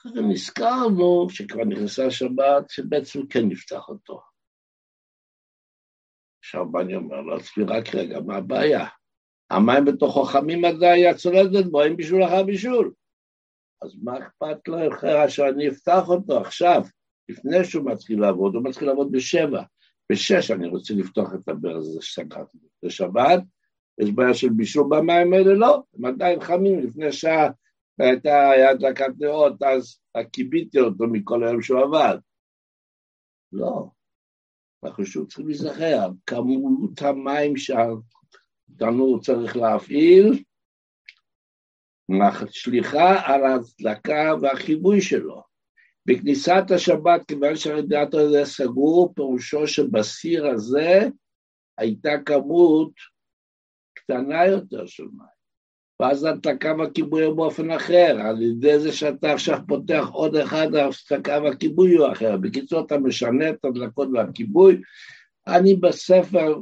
אחרי 0.00 0.22
נזכרנו 0.32 1.26
שכבר 1.30 1.64
נכנסה 1.64 2.10
שבת, 2.10 2.70
שבעצם 2.70 3.26
כן 3.26 3.48
נפתח 3.48 3.88
אותו. 3.88 4.31
עכשיו 6.52 6.72
בני 6.72 6.96
אומר 6.96 7.20
לעצמי, 7.20 7.64
רק 7.64 7.94
רגע, 7.94 8.20
מה 8.20 8.36
הבעיה? 8.36 8.86
המים 9.50 9.84
בתוכו 9.84 10.24
חמים 10.24 10.64
עדיין, 10.64 11.10
את 11.10 11.16
צולדת 11.16 11.66
בו, 11.66 11.82
אין 11.82 11.96
בישול 11.96 12.24
אחר 12.24 12.42
בישול. 12.42 12.92
אז 13.82 13.96
מה 14.02 14.18
אכפת 14.18 14.58
אחר 14.92 15.28
שאני 15.28 15.68
אפתח 15.68 16.08
אותו 16.08 16.40
עכשיו, 16.40 16.82
לפני 17.28 17.64
שהוא 17.64 17.90
מתחיל 17.90 18.20
לעבוד, 18.20 18.54
הוא 18.54 18.64
מתחיל 18.64 18.88
לעבוד 18.88 19.12
בשבע. 19.12 19.62
בשש 20.12 20.50
אני 20.50 20.68
רוצה 20.68 20.94
לפתוח 20.94 21.34
את 21.34 21.48
הברז 21.48 21.88
הזה 21.88 22.02
שסגרתי. 22.02 22.58
בשבת, 22.84 23.42
יש 24.00 24.10
בעיה 24.10 24.34
של 24.34 24.48
בישול 24.48 24.86
במים 24.90 25.32
האלה? 25.32 25.54
לא, 25.54 25.82
הם 25.94 26.04
עדיין 26.04 26.40
חמים 26.40 26.80
לפני 26.80 27.12
שעה 27.12 27.50
והייתה 27.98 28.50
הדלקת 28.70 29.12
נרות, 29.18 29.62
אז 29.62 30.00
כיביתי 30.32 30.80
אותו 30.80 31.04
מכל 31.06 31.44
היום 31.44 31.62
שהוא 31.62 31.80
עבד. 31.80 32.18
לא, 33.52 33.88
אנחנו 34.84 35.06
שוב 35.06 35.26
צריכים 35.26 35.46
להיזכר, 35.46 36.08
כמות 36.26 37.02
המים 37.02 37.56
שהתנור 37.56 39.20
צריך 39.22 39.56
להפעיל, 39.56 40.42
שליחה 42.50 43.20
על 43.26 43.44
ההדלקה 43.44 44.32
והחיבוי 44.42 45.00
שלו. 45.00 45.42
בכניסת 46.06 46.64
השבת, 46.74 47.28
כיוון 47.28 47.56
שהרדיאטור 47.56 48.20
הזה 48.20 48.44
סגור, 48.44 49.12
פירושו 49.14 49.66
שבסיר 49.66 50.46
הזה 50.46 51.08
הייתה 51.78 52.10
כמות 52.26 52.92
קטנה 53.94 54.46
יותר 54.46 54.86
של 54.86 55.04
מים. 55.04 55.41
ואז 56.02 56.24
ההדלקה 56.24 56.74
והכיבוי 56.78 57.24
הוא 57.24 57.36
באופן 57.36 57.70
אחר, 57.70 58.18
על 58.20 58.42
ידי 58.42 58.78
זה 58.78 58.92
שאתה 58.92 59.32
עכשיו 59.32 59.58
פותח 59.68 60.08
עוד 60.12 60.36
אחד, 60.36 60.74
ההפסקה 60.74 61.38
והכיבוי 61.42 61.96
הוא 61.96 62.12
אחר. 62.12 62.36
בקיצור, 62.36 62.86
אתה 62.86 62.98
משנה 62.98 63.50
את 63.50 63.64
הדלקות 63.64 64.08
והכיבוי. 64.12 64.80
אני 65.46 65.74
בספר, 65.74 66.58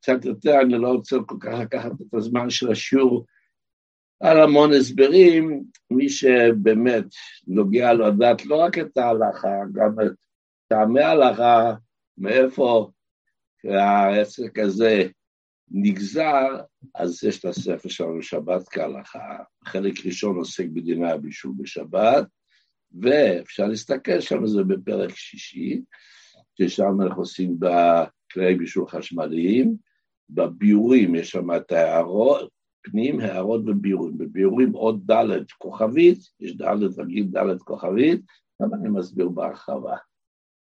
קצת 0.00 0.24
יותר, 0.24 0.60
אני 0.60 0.78
לא 0.78 0.88
רוצה 0.88 1.16
כל 1.26 1.36
כך 1.40 1.58
לקחת 1.60 1.92
את 1.92 2.14
הזמן 2.14 2.50
של 2.50 2.70
השיעור 2.70 3.24
על 4.20 4.40
המון 4.40 4.72
הסברים, 4.72 5.62
מי 5.90 6.08
שבאמת 6.08 7.04
נוגע 7.46 7.92
לדעת 7.92 8.46
לא 8.46 8.56
רק 8.56 8.78
את 8.78 8.96
ההלכה, 8.96 9.56
גם 9.72 9.90
את 10.06 10.12
טעמי 10.68 11.00
ההלכה, 11.00 11.74
מאיפה 12.18 12.90
העסק 13.64 14.58
הזה 14.58 15.08
נגזר, 15.70 16.60
אז 16.94 17.24
יש 17.24 17.38
את 17.38 17.44
הספר 17.44 17.88
שלנו 17.88 18.22
שבת 18.22 18.68
כהלכה, 18.68 19.36
חלק 19.64 20.06
ראשון 20.06 20.36
עוסק 20.36 20.66
בדיני 20.72 21.10
הבישול 21.10 21.52
בשבת, 21.58 22.26
ואפשר 23.02 23.66
להסתכל 23.66 24.20
שם, 24.20 24.46
זה 24.46 24.64
בפרק 24.64 25.16
שישי, 25.16 25.80
ששם 26.58 27.02
אנחנו 27.02 27.22
עושים 27.22 27.56
בכלי 27.58 28.54
בישול 28.54 28.88
חשמליים, 28.88 29.76
בביורים 30.30 31.14
יש 31.14 31.30
שם 31.30 31.56
את 31.56 31.72
ההערות, 31.72 32.50
פנים, 32.82 33.20
הערות 33.20 33.60
וביורים. 33.66 34.18
בביורים 34.18 34.72
עוד 34.72 35.12
ד' 35.12 35.44
כוכבית, 35.58 36.18
יש 36.40 36.56
ד' 36.56 36.98
רגיל, 36.98 37.26
ד' 37.26 37.58
כוכבית, 37.58 38.20
גם 38.62 38.74
אני 38.74 38.88
מסביר 38.88 39.28
בהרחבה. 39.28 39.96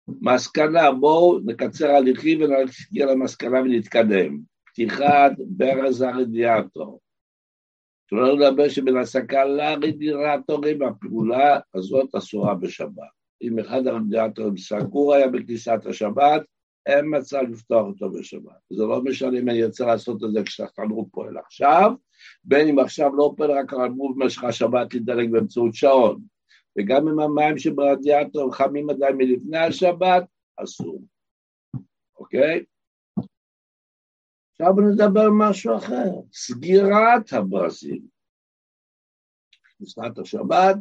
מסקנה, 0.09 0.93
בואו 0.93 1.38
נקצר 1.45 1.90
הליכים 1.90 2.40
ונגיע 2.43 3.07
למסקנה 3.07 3.61
ונתקדם. 3.61 4.38
פתיחת 4.79 5.33
ברז 5.39 6.03
הרדיאטור. 6.03 7.01
שלא 8.11 8.39
לדבר 8.39 8.69
שבין 8.69 8.97
הסקה 8.97 9.45
לרדיאטורים, 9.45 10.83
הפעולה 10.83 11.61
הזאת 11.75 12.15
אסורה 12.15 12.55
בשבת. 12.55 13.13
אם 13.43 13.59
אחד 13.59 13.87
הרדיאטורים 13.87 14.57
סגור 14.57 15.15
היה 15.15 15.29
בכניסת 15.29 15.87
השבת, 15.87 16.43
אין 16.87 17.17
מצב 17.17 17.43
לפתוח 17.51 17.87
אותו 17.87 18.11
בשבת. 18.11 18.59
זה 18.71 18.85
לא 18.85 19.03
משנה 19.03 19.39
אם 19.39 19.49
אני 19.49 19.65
רוצה 19.65 19.87
לעשות 19.87 20.25
את 20.25 20.33
זה 20.33 20.43
כשהתנור 20.43 21.09
פועל 21.13 21.39
עכשיו, 21.39 21.93
בין 22.45 22.69
אם 22.69 22.79
עכשיו 22.79 23.17
לא 23.17 23.35
פועל 23.37 23.51
רק 23.51 23.75
אמרו 23.75 24.15
במשך 24.15 24.45
השבת 24.45 24.95
להידלק 24.95 25.29
באמצעות 25.31 25.75
שעון. 25.75 26.21
וגם 26.79 27.09
אם 27.09 27.21
המים 27.21 27.59
שברדיאטור 27.59 28.55
חמים 28.55 28.91
עדיין 28.91 29.17
מלפני 29.17 29.59
השבת, 29.59 30.25
אסור. 30.57 31.03
אוקיי? 32.19 32.65
עכשיו 34.61 34.75
נדבר 34.75 35.29
משהו 35.38 35.77
אחר, 35.77 36.11
סגירת 36.33 37.33
הברזים. 37.33 38.03
כניסת 39.79 40.19
השבת, 40.23 40.77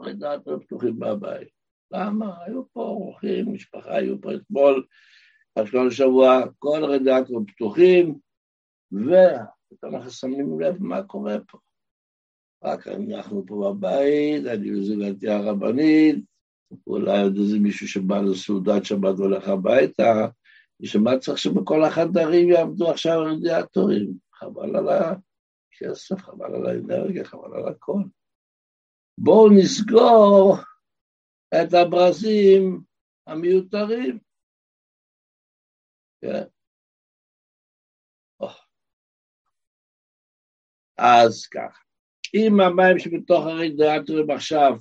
רדיאטורים 0.00 0.60
פתוחים 0.60 0.98
בבית. 0.98 1.48
למה? 1.92 2.44
היו 2.44 2.72
פה 2.72 2.80
אורחים, 2.80 3.52
משפחה, 3.52 3.96
היו 3.96 4.20
פה 4.20 4.34
אתמול, 4.34 4.86
השלום 5.56 5.90
שבוע, 5.90 6.42
כל 6.58 6.84
הרדיאטורים 6.84 7.46
פתוחים, 7.46 8.18
ואנחנו 8.92 10.10
שמים 10.10 10.60
לב 10.60 10.82
מה 10.82 11.02
קורה 11.02 11.36
פה. 11.48 11.58
רק 12.64 12.88
אנחנו 12.88 13.46
פה 13.46 13.74
בבית, 13.74 14.46
אני 14.46 14.78
וזוגתי 14.78 15.28
הרבנית, 15.28 16.24
אולי 16.86 17.22
עוד 17.22 17.36
איזה 17.36 17.58
מישהו 17.58 17.88
שבא 17.88 18.20
לסעודת 18.20 18.84
שבת 18.84 19.18
והולך 19.18 19.48
הביתה, 19.48 20.26
בשביל 20.80 21.18
צריך 21.18 21.38
שבכל 21.38 21.84
החדרים 21.84 22.48
יעבדו 22.48 22.90
עכשיו 22.90 23.18
רדיאטורים? 23.20 24.12
חבל 24.34 24.76
על 24.76 24.88
הכסף, 24.88 26.16
חבל 26.16 26.54
על 26.54 26.66
האנרגיה, 26.66 27.24
חבל 27.24 27.54
על 27.54 27.68
הכל. 27.68 28.00
בואו 29.18 29.48
נסגור 29.50 30.56
את 31.54 31.74
הברזים 31.74 32.80
המיותרים. 33.26 34.18
כן? 36.20 36.44
אז 40.98 41.46
ככה, 41.46 41.82
אם 42.34 42.60
המים 42.60 42.98
שבתוך 42.98 43.46
הרדיאטורים 43.46 44.30
עכשיו 44.30 44.72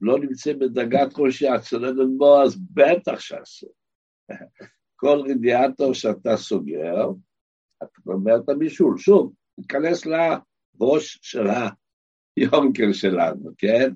לא 0.00 0.18
נמצאים 0.18 0.58
בדרגת 0.58 1.18
ראשי 1.18 1.48
הצולדת 1.48 2.08
בו, 2.18 2.42
אז 2.42 2.56
בטח 2.74 3.20
שאסור. 3.20 3.72
כל 4.96 5.22
רדיאטור 5.30 5.94
שאתה 5.94 6.36
סוגר, 6.36 7.08
אתה 7.78 8.00
אומר 8.06 8.36
את 8.44 8.48
הבישול. 8.48 8.98
שוב, 8.98 9.32
ניכנס 9.58 10.06
לראש 10.06 11.18
של 11.22 11.46
היונקר 12.36 12.92
שלנו, 12.92 13.50
כן? 13.58 13.90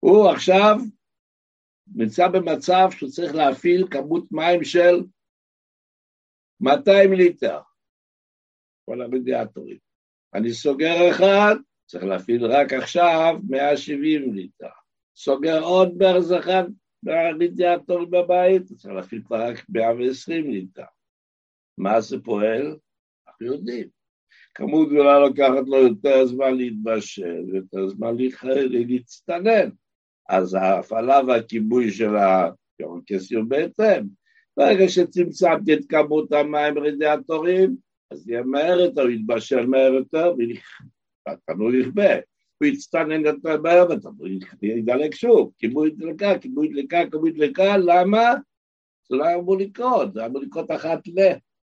הוא 0.00 0.28
עכשיו 0.30 0.76
נמצא 1.94 2.28
במצב 2.28 2.88
שהוא 2.90 3.10
צריך 3.10 3.34
להפעיל 3.34 3.86
כמות 3.90 4.24
מים 4.30 4.64
של 4.64 5.04
200 6.60 7.12
ליטר, 7.12 7.60
כל 8.84 9.02
הרדיאטורים. 9.02 9.78
אני 10.34 10.52
סוגר 10.52 11.10
אחד, 11.10 11.54
צריך 11.86 12.04
להפעיל 12.04 12.46
רק 12.46 12.72
עכשיו 12.72 13.34
170 13.48 14.34
ליטר. 14.34 14.70
סוגר 15.16 15.62
עוד 15.62 15.88
ברז 15.98 16.32
אחד, 16.32 16.64
ברדיאטור 17.02 18.04
בבית, 18.04 18.62
צריך 18.62 18.94
להפעיל 18.94 19.22
כבר 19.22 19.48
רק 19.48 19.64
120 19.68 20.50
ליטר. 20.50 20.84
מה 21.78 22.00
זה 22.00 22.16
פועל? 22.24 22.76
אנחנו 23.28 23.46
יודעים. 23.46 23.88
כמות 24.54 24.88
גדולה 24.88 25.18
לוקחת 25.18 25.66
לו 25.66 25.76
יותר 25.76 26.26
זמן 26.26 26.54
להתבשל, 26.54 27.44
יותר 27.54 27.88
זמן 27.88 28.16
להצטנן. 28.88 29.70
אז 30.28 30.54
ההפעלה 30.54 31.20
והכיבוי 31.26 31.90
של 31.90 32.14
היורקס 32.16 33.30
יהיו 33.30 33.48
בהתאם. 33.48 34.06
ברגע 34.56 34.88
שצמצמתי 34.88 35.74
את 35.74 35.80
כמות 35.88 36.32
המים 36.32 36.74
ברדיאטורים, 36.74 37.76
אז 38.10 38.28
יהיה 38.28 38.42
מהר 38.42 38.80
יותר, 38.80 39.08
יתבשל 39.08 39.66
מהר 39.66 39.92
יותר, 39.92 40.34
והתנור 41.28 41.74
יכבה. 41.74 42.29
הוא 42.60 42.68
יצטנן 42.68 43.24
יותר 43.24 43.60
מהר 43.62 43.86
והתנור 43.88 44.26
ידלק 44.62 45.14
שוב. 45.14 45.52
כיבוי 45.58 45.90
דלקה, 45.90 46.38
כיבוי 46.38 46.68
דלקה, 46.68 46.98
כיבוי 47.10 47.32
דלקה, 47.32 47.76
למה? 47.76 48.34
זה 49.08 49.16
לא 49.16 49.34
אמור 49.34 49.58
לקרות, 49.58 50.14
זה 50.14 50.26
אמור 50.26 50.42
לקרות 50.42 50.70
אחת 50.70 51.08
ל... 51.08 51.20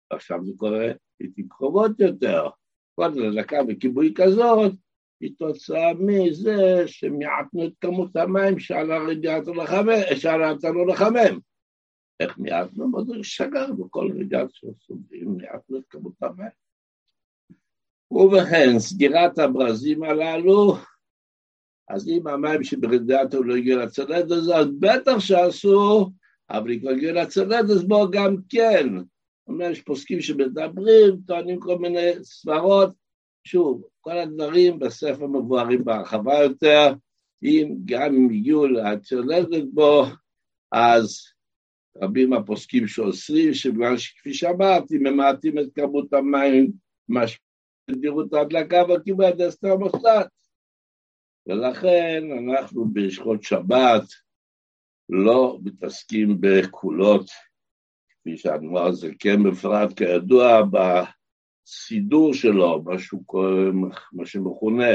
עכשיו 0.10 0.46
זה 0.46 0.52
קורה 0.58 0.88
לעיתים 1.20 1.48
קרובות 1.50 2.00
יותר. 2.00 2.50
קודם 2.96 3.13
דלקה 3.15 3.58
וכיבוי 3.68 4.13
כזאת, 4.15 4.74
היא 5.22 5.32
תוצאה 5.38 5.94
מזה 5.94 6.84
שמיעטנו 6.88 7.65
את 7.65 7.74
כמות 7.82 8.15
המים 8.15 8.60
שעל 8.60 8.92
הרדיאטור 8.92 9.56
לחמם, 9.56 10.15
שעל 10.15 10.44
התנור 10.44 10.88
לחמם. 10.88 11.39
איך 12.20 12.38
מיעטנו? 12.38 12.88
מה 12.88 13.04
זה 13.04 13.13
שגרנו 13.24 13.92
כל 13.92 14.10
רדיאטור 14.20 14.74
סוגרים, 14.88 15.32
מיעטנו 15.38 15.78
את 15.78 15.84
כמות 15.89 16.13
המים. 16.22 16.62
ובכן, 18.12 18.80
סגירת 18.80 19.39
הברזים 19.39 20.04
הללו, 20.04 20.76
אז 21.93 22.08
אם 22.08 22.27
המים 22.27 22.63
שברדיאטור 22.63 23.45
לא 23.45 23.56
הגיעו 23.56 23.80
לצלד 23.80 24.32
הזה, 24.32 24.56
אז 24.56 24.67
בטח 24.80 25.19
שאסור, 25.19 26.12
אבל 26.49 26.71
אם 26.71 26.88
הגיעו 26.88 27.15
לצלד, 27.15 27.71
אז 27.71 27.84
בואו 27.84 28.12
גם 28.12 28.36
כן. 28.49 28.88
אומר, 29.47 29.71
יש 29.71 29.82
פוסקים 29.82 30.21
שמדברים, 30.21 31.17
טוענים 31.27 31.60
כל 31.60 31.77
מיני 31.77 32.10
סברות, 32.23 32.93
שוב, 33.43 33.84
כל 34.01 34.17
הדברים 34.17 34.80
בספר 34.80 35.27
מבוארים 35.27 35.84
בהרחבה 35.84 36.39
יותר, 36.43 36.93
אם 37.43 37.75
גם 37.86 38.15
אם 38.15 38.30
הגיעו 38.30 38.67
לצולדת 38.67 39.63
בו, 39.73 40.06
אז 40.71 41.19
רבים 42.01 42.34
הפוסקים 42.34 42.88
שאוסרים, 42.88 43.54
שבגלל 43.54 43.97
שכפי 43.97 44.34
שאמרתי, 44.34 44.97
ממעטים 44.97 45.60
את 45.60 45.67
כמות 45.75 46.13
המים, 46.13 46.71
משפיעות 47.10 48.34
ההדלקה 48.34 48.84
והקיבוע 48.89 49.27
עד 49.27 49.41
אסתר 49.41 49.71
המוסד. 49.71 50.25
ולכן 51.47 52.23
אנחנו 52.32 52.86
בשכות 52.93 53.43
שבת 53.43 54.04
לא 55.10 55.60
מתעסקים 55.63 56.38
בכולות, 56.41 57.25
כפי 58.10 58.38
שאמר 58.38 58.91
זה 58.91 59.10
כן 59.19 59.43
בפרט 59.43 59.97
כידוע, 59.97 60.62
הסידור 61.67 62.34
שלו, 62.34 62.84
משהו, 62.86 63.23
מה 64.13 64.25
שמכונה 64.25 64.88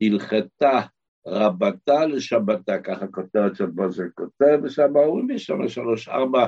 הלכתה 0.00 0.80
רבתה 1.26 2.06
לשבתה, 2.06 2.82
ככה 2.82 3.06
כותרת 3.06 3.56
של 3.56 3.66
מה 3.74 3.88
זה 3.90 4.04
כותב, 4.14 4.58
ושם 4.62 4.96
אומרים 4.96 5.28
לי 5.28 5.38
שם 5.38 5.68
שלוש 5.68 6.08
ארבע 6.08 6.46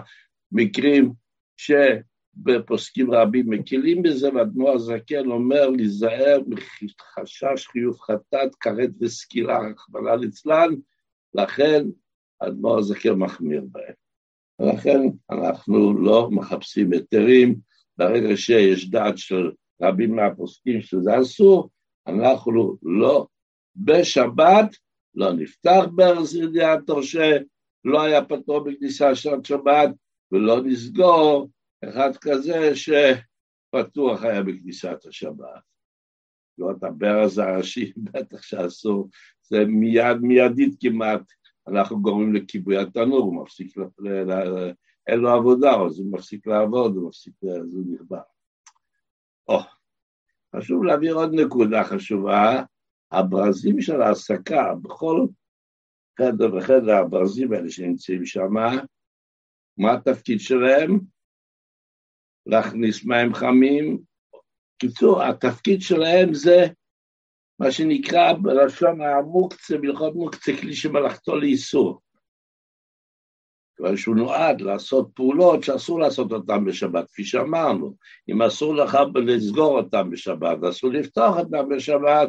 מקרים 0.53 1.12
שבפוסקים 2.37 3.11
רבים 3.11 3.51
מקילים 3.51 4.03
בזה, 4.03 4.35
והאדמו"ר 4.35 4.72
הזקן 4.72 5.27
אומר 5.27 5.70
להיזהר 5.70 6.40
מחשש 6.46 7.66
חיוב 7.66 8.01
חטאת, 8.01 8.55
כרת 8.61 8.90
וסקילה, 9.01 9.59
רחמנא 9.59 10.11
ליצלן, 10.11 10.75
לכן 11.35 11.85
האדמו"ר 12.40 12.79
הזקן 12.79 13.12
מחמיר 13.12 13.64
בהם. 13.72 13.94
ולכן 14.61 15.01
אנחנו 15.31 15.99
לא 15.99 16.31
מחפשים 16.31 16.92
היתרים, 16.92 17.57
ברגע 17.99 18.37
שיש 18.37 18.90
דעת 18.90 19.18
של 19.18 19.51
רבים 19.83 20.16
מהפוסקים 20.16 20.81
שזה 20.81 21.20
אסור, 21.20 21.70
אנחנו 22.07 22.77
לא, 22.83 23.27
בשבת 23.77 24.77
לא 25.14 25.33
נפתח 25.33 25.85
ברז 25.94 26.37
רדיאטור 26.37 27.03
שלא 27.03 28.03
היה 28.03 28.25
פתור 28.25 28.59
בכניסה 28.59 29.14
של 29.14 29.31
שבת, 29.44 29.90
ולא 30.33 30.62
נסגור 30.64 31.51
אחד 31.88 32.16
כזה 32.16 32.72
שפתוח 32.75 34.22
היה 34.22 34.42
בכניסת 34.42 35.07
השבת. 35.09 35.61
לא 36.59 36.70
את 36.70 36.85
הברז 36.85 37.38
הראשי, 37.38 37.92
בטח 38.12 38.42
שאסור, 38.42 39.09
זה 39.42 39.64
מיד, 39.64 40.16
מיידית 40.20 40.77
כמעט, 40.81 41.22
אנחנו 41.68 42.03
גורמים 42.03 42.35
לכיבוי 42.35 42.77
התנור, 42.77 43.18
הוא 43.18 43.42
מפסיק 43.42 43.77
אין 45.07 45.18
לו 45.18 45.31
עבודה, 45.31 45.70
אז 45.70 45.99
הוא 45.99 46.12
מפסיק 46.12 46.46
לעבוד, 46.46 46.96
הוא 46.96 47.09
מפסיק, 47.09 47.35
אז 47.44 47.75
הוא 47.75 47.85
נכבה. 47.94 48.20
או, 49.49 49.59
חשוב 50.57 50.85
להעביר 50.85 51.14
עוד 51.14 51.35
נקודה 51.35 51.85
חשובה, 51.85 52.62
הברזים 53.12 53.81
של 53.81 54.03
ההעסקה, 54.03 54.75
בכל 54.83 55.27
חדר 56.18 56.55
וחדר 56.55 56.96
הברזים 56.96 57.53
האלה 57.53 57.70
שנמצאים 57.70 58.27
שם, 58.27 58.55
מה 59.79 59.92
התפקיד 59.92 60.40
שלהם? 60.40 61.16
להכניס 62.47 63.05
מים 63.05 63.35
חמים. 63.35 63.99
קיצור, 64.79 65.23
התפקיד 65.23 65.83
שלהם 65.83 66.35
זה 66.35 66.67
מה 67.59 67.71
שנקרא 67.71 68.33
בלשון 68.33 69.01
המוקצה, 69.01 69.79
בהלכות 69.79 70.15
מוקצה, 70.15 70.53
כלי 70.61 70.75
שמלאכתו 70.75 71.37
לאיסור. 71.37 72.01
כיוון 73.77 73.97
שהוא 73.97 74.17
נועד 74.17 74.61
לעשות 74.61 75.11
פעולות 75.15 75.65
שאסור 75.65 76.01
לעשות 76.01 76.33
אותן 76.33 76.65
בשבת, 76.65 77.07
כפי 77.09 77.25
שאמרנו. 77.25 77.97
אם 78.29 78.43
אסור 78.43 78.75
לך 78.75 78.99
לסגור 79.15 79.79
אותן 79.79 80.11
בשבת, 80.11 80.65
אסור 80.69 80.91
לפתוח 80.91 81.37
אותן 81.37 81.69
בשבת, 81.69 82.29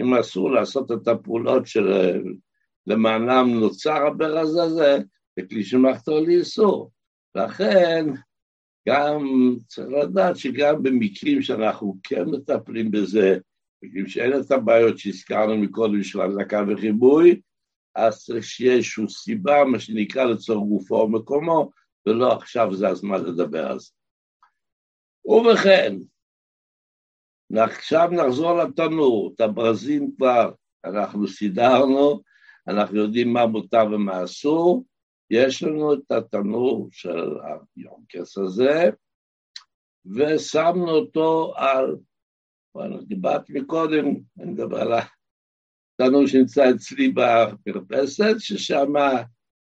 אם 0.00 0.14
אסור 0.14 0.50
לעשות 0.50 0.92
את 0.92 1.08
הפעולות 1.08 1.62
שלמענם 1.66 3.60
נוצר 3.60 4.06
הברז 4.06 4.56
הזה, 4.56 4.98
זה 5.36 5.46
כלי 5.48 5.64
שמחתור 5.64 6.20
לאיסור. 6.20 6.90
לכן, 7.34 8.06
גם 8.88 9.24
צריך 9.68 9.88
לדעת 9.88 10.36
שגם 10.36 10.82
במקרים 10.82 11.42
שאנחנו 11.42 11.96
כן 12.02 12.24
מטפלים 12.24 12.90
בזה, 12.90 13.38
מקרים 13.82 14.06
שאין 14.06 14.40
את 14.40 14.50
הבעיות 14.50 14.98
שהזכרנו 14.98 15.56
מקודם 15.56 16.02
של 16.02 16.20
הדלקה 16.20 16.62
וחיבוי, 16.68 17.40
אז 17.94 18.24
צריך 18.24 18.44
שיהיה 18.44 18.74
איזושהי 18.74 19.08
סיבה, 19.08 19.64
מה 19.64 19.78
שנקרא 19.78 20.24
לצורך 20.24 20.68
גופו 20.68 21.00
או 21.00 21.08
מקומו, 21.08 21.70
ולא 22.06 22.32
עכשיו 22.32 22.74
זה 22.74 22.88
הזמן 22.88 23.24
לדבר 23.24 23.66
על 23.66 23.78
זה. 23.78 23.90
ובכן, 25.24 25.96
עכשיו 27.56 28.08
נחזור 28.12 28.58
לתנור, 28.62 29.32
את 29.34 29.40
הברזים 29.40 30.10
כבר 30.16 30.52
אנחנו 30.84 31.28
סידרנו, 31.28 32.22
אנחנו 32.68 32.96
יודעים 32.96 33.32
מה 33.32 33.46
מותר 33.46 33.84
ומה 33.92 34.24
אסור, 34.24 34.84
יש 35.34 35.62
לנו 35.62 35.94
את 35.94 36.10
התנור 36.10 36.88
של 36.90 37.38
היונקס 37.76 38.38
הזה, 38.38 38.90
ושמנו 40.06 40.90
אותו 40.90 41.54
על, 41.56 41.96
דיברתי 43.06 43.52
מקודם, 43.52 44.04
אני 44.40 44.50
מדבר 44.52 44.80
על 44.80 44.92
התנור 44.92 46.26
שנמצא 46.26 46.70
אצלי 46.70 47.12
במרפסת, 47.14 48.34
ששם 48.38 48.92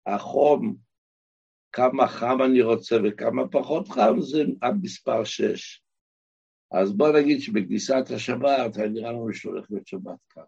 החום, 0.06 0.78
כמה 1.72 2.08
חם 2.08 2.38
אני 2.46 2.62
רוצה 2.62 2.96
וכמה 3.04 3.48
פחות 3.48 3.88
חם, 3.88 4.20
זה 4.20 4.44
עד 4.62 4.76
מספר 4.82 5.24
שש. 5.24 5.84
אז 6.72 6.94
בוא 6.98 7.10
נגיד 7.20 7.42
שבכניסת 7.42 8.04
השבת, 8.16 8.78
היה 8.78 8.90
נראה 8.90 9.12
לנו 9.12 9.34
שהולך 9.34 9.66
להיות 9.70 9.88
שבת 9.88 10.20
כאן. 10.30 10.44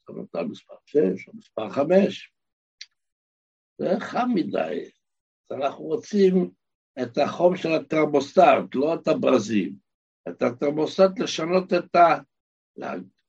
זאת 0.00 0.08
אומרת, 0.08 0.34
על 0.34 0.46
מספר 0.46 0.74
שש 0.86 1.28
או 1.28 1.32
מספר 1.36 1.70
חמש. 1.70 2.35
זה 3.78 3.94
חם 4.00 4.30
מדי. 4.34 4.90
אז 5.50 5.58
אנחנו 5.58 5.84
רוצים 5.84 6.50
את 7.02 7.18
החום 7.18 7.56
של 7.56 7.72
התרמוסטט, 7.72 8.74
לא 8.74 8.94
את 8.94 9.08
הברזים. 9.08 9.74
את 10.28 10.42
התרמוסטט 10.42 11.18
לשנות 11.18 11.72
את 11.72 11.96
ה... 11.96 12.16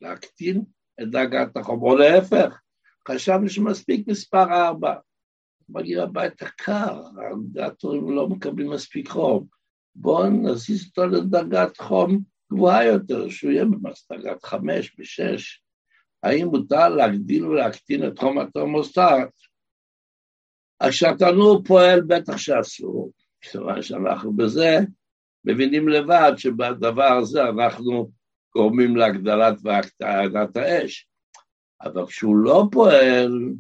להקטין 0.02 0.64
את 1.02 1.12
דאגת 1.12 1.58
החום, 1.58 1.82
או 1.82 1.96
להפך, 1.96 2.62
חשבנו 3.08 3.50
שמספיק 3.50 4.08
מספר 4.08 4.44
ארבע. 4.44 4.96
מגיע 5.70 6.04
הביתה 6.04 6.50
קר, 6.50 7.02
הרדיאטורים 7.18 8.10
לא 8.10 8.30
מקבלים 8.30 8.70
מספיק 8.70 9.10
חום. 9.10 9.48
בואו 9.96 10.30
נזיז 10.30 10.86
אותו 10.88 11.08
לדרגת 11.08 11.78
חום 11.78 12.20
גבוהה 12.54 12.86
יותר, 12.86 13.30
שהוא 13.30 13.52
יהיה 13.52 13.66
בדרגת 13.66 14.46
חמש 14.46 14.96
ושש. 15.00 15.62
האם 16.24 16.48
מותר 16.48 16.90
להגדיל 16.90 17.46
ולהקטין 17.46 18.08
את 18.08 18.20
חום 18.20 18.40
התרמוסטט? 18.40 19.02
השתנו 20.82 21.64
פועל 21.64 22.02
בטח 22.02 22.38
שאסור, 22.38 23.12
כיוון 23.42 23.82
שאנחנו 23.82 24.34
בזה 24.34 24.78
מבינים 25.46 25.88
לבד 25.90 26.32
שבדבר 26.38 27.18
הזה 27.22 27.44
אנחנו 27.44 28.12
גורמים 28.56 28.96
להגדלת 28.96 29.58
והקטנת 29.64 30.58
האש. 30.58 31.08
אבל 31.82 32.06
כשהוא 32.06 32.36
לא 32.36 32.64
פועל, 32.72 33.54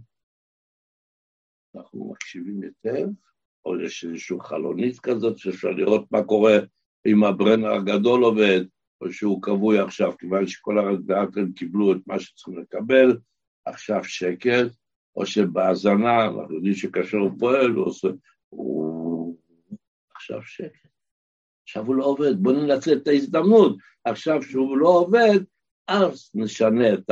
אנחנו 1.75 2.11
מקשיבים 2.11 2.61
היטב, 2.61 3.07
או 3.65 3.79
יש 3.81 4.05
איזושהי 4.05 4.37
חלונית 4.41 4.99
כזאת 4.99 5.37
שאפשר 5.37 5.69
לראות 5.69 6.11
מה 6.11 6.23
קורה 6.23 6.57
אם 7.07 7.23
הברנר 7.23 7.71
הגדול 7.71 8.23
עובד, 8.23 8.61
או 9.01 9.11
שהוא 9.11 9.41
כבוי 9.41 9.79
עכשיו, 9.79 10.17
כיוון 10.17 10.47
שכל 10.47 10.77
הרדיאטורים 10.77 11.53
קיבלו 11.53 11.91
את 11.93 11.97
מה 12.07 12.19
שצריכים 12.19 12.61
לקבל, 12.61 13.17
עכשיו 13.65 14.03
שקט, 14.03 14.71
או 15.17 15.25
שבהאזנה, 15.25 16.25
אנחנו 16.25 16.55
יודעים 16.55 16.73
שכאשר 16.73 17.17
הוא 17.17 17.31
פועל, 17.39 17.71
הוא 17.71 17.85
עושה, 17.85 18.07
הוא 18.49 19.37
עכשיו 20.15 20.43
שקט. 20.43 20.87
עכשיו 21.63 21.85
הוא 21.85 21.95
לא 21.95 22.05
עובד, 22.05 22.43
בואו 22.43 22.55
ננצל 22.55 22.97
את 22.97 23.07
ההזדמנות. 23.07 23.77
עכשיו 24.05 24.43
שהוא 24.43 24.77
לא 24.77 24.87
עובד, 24.87 25.39
אז 25.87 26.31
נשנה 26.35 26.93
את 26.93 27.09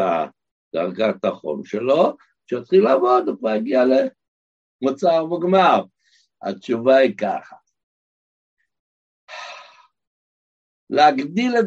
דרגת 0.76 1.26
החום 1.26 1.66
שלו, 1.66 2.18
כשיתחיל 2.48 2.84
לעבוד 2.84 3.28
הוא 3.28 3.38
כבר 3.38 3.56
יגיע 3.56 3.84
למוצר 4.82 5.26
מוגמר. 5.26 5.84
התשובה 6.42 6.98
היא 6.98 7.18
ככה, 7.18 7.56
להגדיל 10.90 11.56
את 11.60 11.66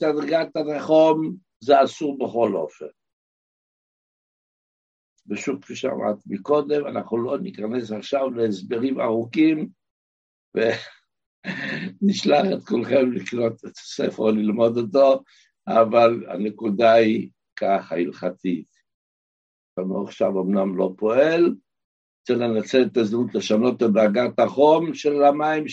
דרגת 0.00 0.56
החום 0.76 1.36
זה 1.60 1.84
אסור 1.84 2.18
בכל 2.18 2.56
אופן. 2.56 3.01
ושוב, 5.26 5.62
כפי 5.62 5.76
שאמרתי 5.76 6.22
מקודם, 6.26 6.86
אנחנו 6.86 7.24
לא 7.24 7.38
ניכנס 7.38 7.92
עכשיו 7.92 8.30
להסברים 8.30 9.00
ארוכים, 9.00 9.68
ונשלח 12.02 12.44
את 12.54 12.64
כולכם 12.64 13.12
לקרוא 13.12 13.46
את 13.46 13.64
הספר 13.64 14.22
או 14.22 14.30
ללמוד 14.30 14.76
אותו, 14.76 15.22
אבל 15.68 16.24
הנקודה 16.28 16.92
היא 16.92 17.28
ככה, 17.56 17.94
הלכתית. 17.94 18.72
אנחנו 19.78 20.04
עכשיו 20.04 20.42
אמנם 20.42 20.76
לא 20.76 20.94
פועל, 20.98 21.54
צריך 22.26 22.38
לנצל 22.38 22.82
את 22.82 22.96
ההזדמנות 22.96 23.34
לשנות 23.34 23.82
את 23.82 23.90
דרגת 23.90 24.38
החום 24.38 24.94
של 24.94 25.22
המים 25.22 25.64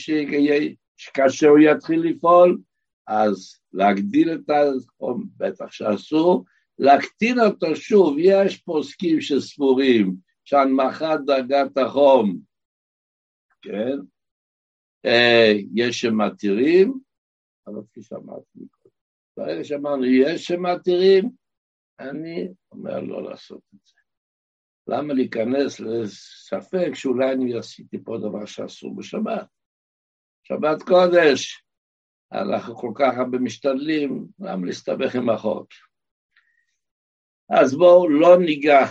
שכאשר 0.98 1.48
הוא 1.48 1.60
יתחיל 1.60 2.02
לפעול, 2.02 2.58
אז 3.08 3.60
להגדיל 3.74 4.34
את 4.34 4.50
החום, 4.50 5.28
בטח 5.38 5.72
שאסור, 5.72 6.46
להקטין 6.80 7.40
אותו 7.40 7.76
שוב, 7.76 8.16
יש 8.20 8.58
פוסקים 8.58 9.22
שסבורים 9.22 10.16
שהנמכת 10.46 11.20
דרגת 11.26 11.78
החום, 11.78 12.40
כן, 13.62 13.98
אה, 15.06 15.54
יש 15.76 16.02
שמתירים, 16.02 17.00
אבל 17.68 17.82
כפי 17.92 18.02
שאמרתי 18.02 18.60
ברגע 19.38 19.64
שאמרנו 19.64 20.06
יש 20.06 20.46
שמתירים, 20.46 21.30
אני 22.00 22.48
אומר 22.72 23.00
לא 23.00 23.30
לעשות 23.30 23.62
את 23.76 23.80
זה. 23.86 23.96
למה 24.88 25.14
להיכנס 25.14 25.80
לספק 25.80 26.90
שאולי 26.94 27.32
אני 27.32 27.58
עשיתי 27.58 27.98
פה 28.04 28.18
דבר 28.18 28.46
שאסור 28.46 28.96
בשבת? 28.96 29.48
שבת 30.44 30.84
קודש, 30.84 31.64
אנחנו 32.32 32.76
כל 32.76 32.92
כך 32.96 33.18
הרבה 33.18 33.38
משתדלים, 33.38 34.28
למה 34.40 34.66
להסתבך 34.66 35.16
עם 35.16 35.30
החוק? 35.30 35.68
אז 37.50 37.76
בואו 37.76 38.10
לא 38.10 38.38
ניגע 38.38 38.86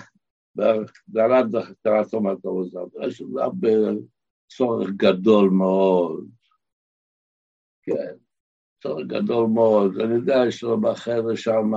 בהגדלת 0.55 1.55
הכתרת 1.55 2.11
תומת 2.11 2.44
הרוזר, 2.44 2.85
יש 3.07 3.21
לזה 3.23 4.01
צורך 4.49 4.90
גדול 4.90 5.51
מאוד, 5.51 6.27
כן, 7.83 8.14
צורך 8.83 9.07
גדול 9.07 9.47
מאוד, 9.47 10.01
אני 10.01 10.14
יודע, 10.14 10.37
יש 10.49 10.62
לו 10.62 10.81
בחבר'ה 10.81 11.37
שם 11.37 11.73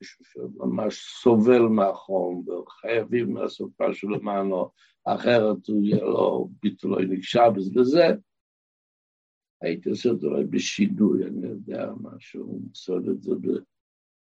מישהו 0.00 0.24
שממש 0.24 1.20
סובל 1.22 1.62
מהחום, 1.62 2.44
וחייבים 2.48 3.36
לעשות 3.36 3.70
משהו 3.80 4.08
למענו, 4.10 4.70
אחרת 5.04 5.66
הוא 5.68 5.84
יהיה 5.84 6.04
לו 6.04 6.48
ביטול 6.62 6.90
לא 6.90 7.14
נקשה 7.14 7.42
בזה. 7.50 8.06
הייתי 9.60 9.90
עושה 9.90 10.10
את 10.10 10.20
זה 10.20 10.26
אולי 10.26 10.44
בשינוי, 10.44 11.26
אני 11.26 11.46
יודע 11.46 11.92
משהו, 12.00 12.60
לעשות 12.68 13.08
את 13.08 13.22
זה 13.22 13.34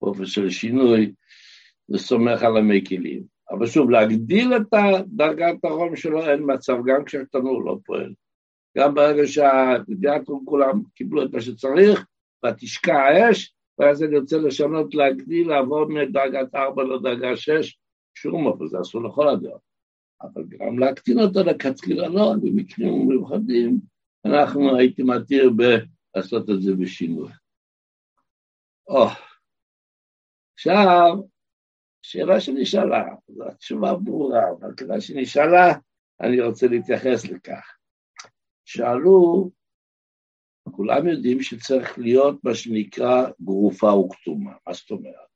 באופן 0.03 0.27
של 0.27 0.51
שינוי, 0.51 1.13
וסומך 1.91 2.43
על 2.43 2.57
המקלים. 2.57 3.23
אבל 3.51 3.67
שוב, 3.67 3.91
להגדיל 3.91 4.57
את 4.57 4.75
דרגת 5.07 5.65
החום 5.65 5.97
שלו 5.97 6.31
אין 6.31 6.43
מצב, 6.47 6.77
גם 6.87 7.05
כשהתנור 7.05 7.65
לא 7.65 7.79
פועל. 7.85 8.15
גם 8.79 8.95
ברגע 8.95 9.27
שהדיאטרים 9.27 10.39
כולם 10.45 10.83
קיבלו 10.95 11.25
את 11.25 11.33
מה 11.33 11.41
שצריך, 11.41 12.07
ותשקע 12.47 12.95
האש, 12.95 13.55
ואז 13.79 14.03
אני 14.03 14.19
רוצה 14.19 14.39
לשנות, 14.39 14.95
להגדיל, 14.95 15.49
לעבור 15.49 15.87
מדרגת 15.87 16.55
4 16.55 16.83
לדרגה 16.85 17.37
6, 17.37 17.79
שום 18.15 18.47
אופן, 18.47 18.67
זה 18.67 18.81
אסור 18.81 19.03
לכל 19.03 19.29
הדעות. 19.29 19.61
אבל 20.23 20.45
גם 20.49 20.79
להקטין 20.79 21.21
אותו 21.21 21.41
לכתחילה 21.41 22.09
לא, 22.09 22.35
במקרים 22.43 23.09
מיוחדים, 23.09 23.81
אנחנו 24.25 24.77
הייתי 24.77 25.03
מתיר 25.03 25.51
לעשות 26.17 26.51
את 26.51 26.63
זה 26.63 26.75
בשינוי. 26.75 27.31
או, 28.89 29.07
עכשיו, 30.57 31.17
שאלה 32.03 32.41
שנשאלה, 32.41 33.05
זו 33.29 33.49
התשובה 33.49 33.95
ברורה, 33.95 34.43
אבל 34.51 34.75
כדאי 34.77 35.01
שנשאלה, 35.01 35.73
אני 36.21 36.41
רוצה 36.41 36.67
להתייחס 36.67 37.25
לכך. 37.25 37.77
שאלו, 38.65 39.51
כולם 40.71 41.09
יודעים 41.09 41.43
שצריך 41.43 41.99
להיות 41.99 42.45
מה 42.45 42.55
שנקרא 42.55 43.31
גרופה 43.41 43.87
וכתומה. 43.87 44.53
מה 44.67 44.73
זאת 44.73 44.91
אומרת? 44.91 45.29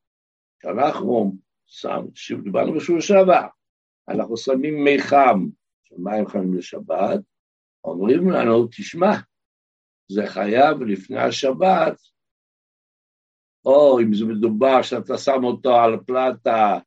כשאנחנו 0.59 1.35
שם, 1.65 2.05
דיברנו 2.43 2.73
בשבוע 2.73 3.01
שעבר, 3.01 3.47
אנחנו 4.09 4.37
שמים 4.37 4.83
מי 4.83 5.01
חם 5.01 5.39
מים 5.97 6.27
חמים 6.27 6.53
לשבת, 6.53 7.19
אומרים 7.83 8.29
לנו, 8.29 8.67
תשמע, 8.67 9.11
זה 10.11 10.21
חייב 10.27 10.81
לפני 10.81 11.19
השבת, 11.19 12.01
או 13.65 13.99
אם 13.99 14.13
זה 14.13 14.25
מדובר 14.25 14.81
שאתה 14.81 15.17
שם 15.17 15.43
אותו 15.43 15.75
על 15.75 15.99
פלטה, 16.05 16.79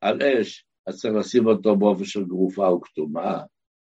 על 0.00 0.22
אש, 0.22 0.66
אז 0.86 1.00
צריך 1.00 1.14
לשים 1.14 1.46
אותו 1.46 1.76
באופן 1.76 2.04
של 2.04 2.24
גרופה 2.24 2.72
וכתומה, 2.72 3.42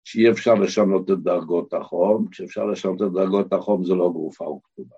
שאי 0.03 0.31
אפשר 0.31 0.53
לשנות 0.53 1.11
את 1.11 1.17
דרגות 1.23 1.73
החום, 1.73 2.27
כשאפשר 2.31 2.65
לשנות 2.65 3.01
את 3.01 3.11
דרגות 3.13 3.53
החום 3.53 3.83
זה 3.85 3.93
לא 3.93 4.09
גרופה 4.11 4.43
וכתובה, 4.43 4.95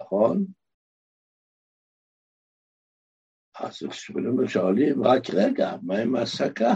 נכון? 0.00 0.46
אז 3.60 3.78
שואלים, 4.46 5.04
רק 5.04 5.22
רגע, 5.34 5.76
מה 5.82 5.98
עם 5.98 6.16
ההסקה? 6.16 6.74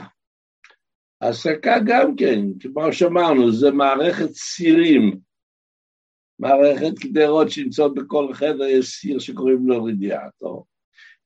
ההסקה 1.20 1.74
גם 1.86 2.16
כן, 2.16 2.58
כמו 2.60 2.92
שאמרנו, 2.92 3.52
זה 3.52 3.70
מערכת 3.70 4.30
סירים, 4.32 5.20
מערכת 6.40 6.98
קדרות 7.00 7.50
שנמצאות 7.50 7.94
בכל 7.94 8.34
חדר, 8.34 8.64
יש 8.64 8.86
סיר 8.86 9.18
שקוראים 9.18 9.68
לו 9.68 9.84
רדיאטור. 9.84 10.66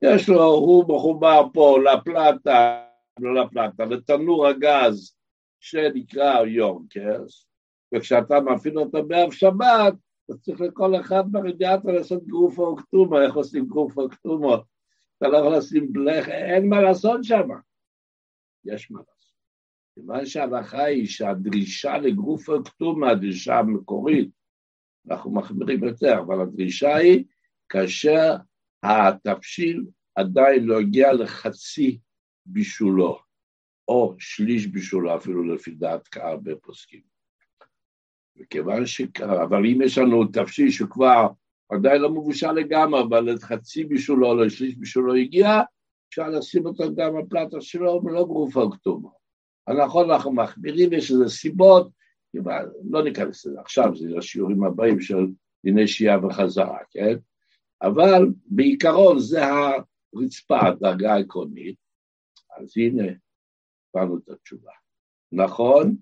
יש 0.03 0.29
לו, 0.29 0.44
הוא 0.44 0.85
מחובר 0.94 1.46
פה 1.53 1.79
לפלטה, 1.85 2.85
לא 3.20 3.35
לפלטה, 3.35 3.85
לתנור 3.85 4.46
הגז 4.46 5.16
שנקרא 5.61 6.44
יורקרס, 6.44 7.46
וכשאתה 7.94 8.40
מפעיל 8.40 8.79
אותו 8.79 9.07
בערב 9.07 9.33
שבת, 9.33 9.94
אתה 10.24 10.38
צריך 10.38 10.61
לכל 10.61 11.00
אחד 11.00 11.24
ברדיאטור 11.31 11.92
לעשות 11.92 12.27
גרוף 12.27 12.59
או 12.59 12.77
כתומו, 12.77 13.20
איך 13.20 13.35
עושים 13.35 13.66
גרוף 13.66 13.98
או 13.98 14.11
כתומו? 14.11 14.55
אתה 15.18 15.29
לא 15.29 15.37
יכול 15.38 15.57
לשים 15.57 15.92
בלך, 15.92 16.29
אין 16.29 16.68
מה 16.68 16.81
לעשות 16.81 17.24
שם. 17.24 17.48
יש 18.64 18.90
מה 18.90 18.98
לעשות. 18.98 19.35
כיוון 19.94 20.27
שההלכה 20.27 20.85
היא 20.85 21.07
שהדרישה 21.07 21.98
לגרוף 21.98 22.48
או 22.48 22.64
כתומה, 22.64 23.11
הדרישה 23.11 23.59
המקורית, 23.59 24.44
אנחנו 25.11 25.31
מחמירים 25.31 25.85
יותר, 25.85 26.19
אבל 26.19 26.40
הדרישה 26.40 26.97
היא 26.97 27.25
כאשר 27.69 28.37
התבשיל 28.83 29.85
עדיין 30.14 30.64
לא 30.64 30.81
הגיע 30.81 31.12
לחצי 31.12 31.99
בישולו, 32.47 33.19
או 33.88 34.14
שליש 34.19 34.67
בישולו, 34.67 35.17
אפילו 35.17 35.55
לפי 35.55 35.71
דעת 35.71 36.17
הרבה 36.17 36.53
פוסקים. 36.62 37.01
וכיוון 38.37 38.87
ש... 38.87 39.01
אבל 39.43 39.67
אם 39.67 39.83
יש 39.83 39.99
לנו 39.99 40.25
תבשיל 40.25 40.71
שכבר 40.71 41.27
עדיין 41.69 42.03
לא 42.03 42.11
מבושל 42.11 42.53
לגמרי, 42.53 43.01
אבל 43.01 43.38
חצי 43.38 43.85
בישולו 43.85 44.43
או 44.43 44.51
שליש 44.51 44.75
בישולו 44.75 45.14
הגיע, 45.14 45.61
אפשר 46.09 46.29
לשים 46.29 46.67
אותו 46.67 46.95
גם 46.95 47.12
בפלטה 47.19 47.61
שלו 47.61 48.03
ולא 48.05 48.25
גרופה 48.25 48.69
כתובה. 48.73 49.09
הנכון, 49.67 50.11
אנחנו 50.11 50.33
מחמירים, 50.33 50.93
יש 50.93 51.11
לזה 51.11 51.29
סיבות, 51.29 51.88
לא 52.90 53.05
ניכנס 53.05 53.47
לזה 53.47 53.61
עכשיו, 53.61 53.97
זה 53.97 54.09
השיעורים 54.18 54.64
הבאים 54.64 55.01
של 55.01 55.27
דיני 55.64 55.88
שהייה 55.88 56.18
וחזרה, 56.18 56.79
כן? 56.90 57.14
אבל 57.83 58.27
בעיקרון 58.47 59.18
זה 59.18 59.42
הרצפה, 59.44 60.66
הדרגה 60.66 61.14
העקרונית, 61.14 61.77
אז 62.57 62.73
הנה, 62.77 63.12
קיבלנו 63.92 64.18
את 64.18 64.29
התשובה. 64.29 64.73
נכון? 65.33 65.97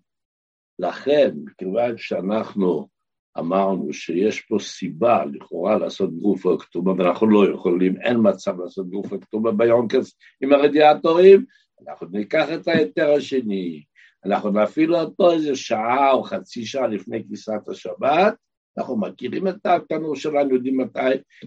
לכן, 0.79 1.31
מכיוון 1.45 1.99
שאנחנו 1.99 2.89
אמרנו 3.39 3.93
שיש 3.93 4.41
פה 4.41 4.57
סיבה 4.61 5.25
לכאורה 5.25 5.79
לעשות 5.79 6.19
גוף 6.19 6.47
הכתובה, 6.47 6.93
ואנחנו 6.93 7.27
לא 7.27 7.53
יכולים, 7.55 8.01
אין 8.01 8.17
מצב 8.23 8.61
לעשות 8.61 8.91
גוף 8.91 9.13
הכתובה 9.13 9.53
ביונקס 9.53 10.17
עם 10.41 10.53
הרדיאטורים, 10.53 11.45
אנחנו 11.89 12.07
ניקח 12.07 12.47
את 12.55 12.69
ההיתר 12.69 13.13
השני, 13.13 13.85
אנחנו 14.25 14.51
נפעיל 14.51 14.95
אותו 14.95 15.33
איזה 15.33 15.57
שעה 15.57 16.13
או 16.13 16.23
חצי 16.23 16.67
שעה 16.67 16.87
לפני 16.87 17.25
כניסת 17.25 17.69
השבת, 17.69 18.35
אנחנו 18.79 18.97
מכירים 18.97 19.49
את 19.49 19.67
התנור 19.67 20.17
שלנו, 20.17 20.55
יודעים 20.55 20.81
מתי, 20.81 21.01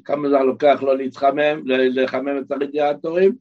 כמה 0.03 0.29
זה 0.29 0.37
לוקח 0.37 0.79
לו 0.81 0.93
להתחמם, 0.95 1.61
לחמם 1.65 2.37
את 2.45 2.51
הרדיאטורים, 2.51 3.35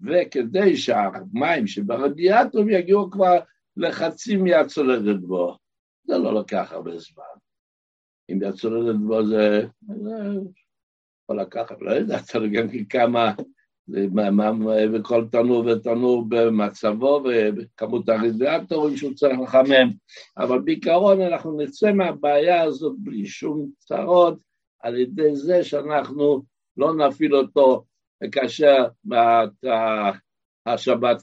וכדי 0.00 0.76
שהמים 0.76 1.66
שברדיאטורים 1.66 2.70
יגיעו 2.70 3.10
כבר 3.10 3.38
לחצי 3.76 4.36
מהצולדת 4.36 5.20
בו, 5.20 5.56
זה 6.04 6.18
לא 6.18 6.34
לוקח 6.34 6.72
הרבה 6.72 6.98
זמן. 6.98 7.24
אם 8.30 8.38
הצולדת 8.48 9.00
בו 9.00 9.26
זה, 9.26 9.66
זה 9.80 10.10
יכול 11.24 11.40
לקחת, 11.40 11.76
לא 11.80 11.90
יודע, 11.90 12.18
תלוי 12.18 12.50
גם 12.50 12.66
כמה 12.88 13.32
וכל 14.92 15.24
תנור 15.32 15.64
ותנור 15.66 16.24
במצבו 16.28 17.22
וכמות 17.24 18.08
הרדיאטורים 18.08 18.96
שהוא 18.96 19.14
צריך 19.14 19.40
לחמם, 19.40 19.90
אבל 20.38 20.58
בעיקרון 20.58 21.20
אנחנו 21.20 21.56
נצא 21.60 21.92
מהבעיה 21.92 22.62
הזאת 22.62 22.94
בלי 22.98 23.26
שום 23.26 23.70
צרות 23.78 24.38
על 24.80 24.96
ידי 24.96 25.36
זה 25.36 25.64
שאנחנו 25.64 26.42
לא 26.76 26.94
נפעיל 26.94 27.36
אותו 27.36 27.84
כאשר 28.32 28.84
השבת 30.66 31.22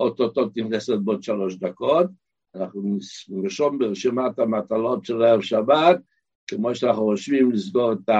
אוטוטו 0.00 0.48
תכנסת 0.48 0.98
בעוד 1.04 1.22
שלוש 1.22 1.56
דקות, 1.56 2.06
אנחנו 2.54 2.98
נרשום 3.28 3.78
ברשימת 3.78 4.38
המטלות 4.38 5.04
של 5.04 5.22
ערב 5.22 5.40
שבת, 5.40 6.00
כמו 6.46 6.74
שאנחנו 6.74 7.04
חושבים 7.04 7.52
לסגור 7.52 7.92
את 7.92 8.10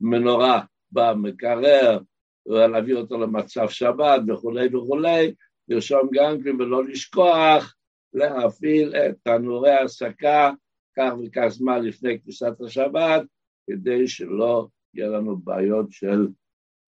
המנורה 0.00 0.60
במקרר 0.92 1.98
ולהביא 2.46 2.94
אותו 2.94 3.18
למצב 3.18 3.68
שבת 3.68 4.20
וכולי 4.28 4.76
וכולי, 4.76 5.34
לרשום 5.68 6.08
גם 6.12 6.42
כן 6.42 6.60
ולא 6.60 6.84
לשכוח 6.84 7.74
להפעיל 8.14 8.96
את 8.96 9.14
תנורי 9.22 9.70
ההסקה 9.70 10.50
כך 10.96 11.12
וכך 11.24 11.46
זמן 11.48 11.84
לפני 11.84 12.20
כניסת 12.20 12.60
השבת, 12.66 13.22
כדי 13.70 14.08
שלא 14.08 14.66
יהיה 14.94 15.08
לנו 15.08 15.36
בעיות 15.36 15.86
של 15.90 16.28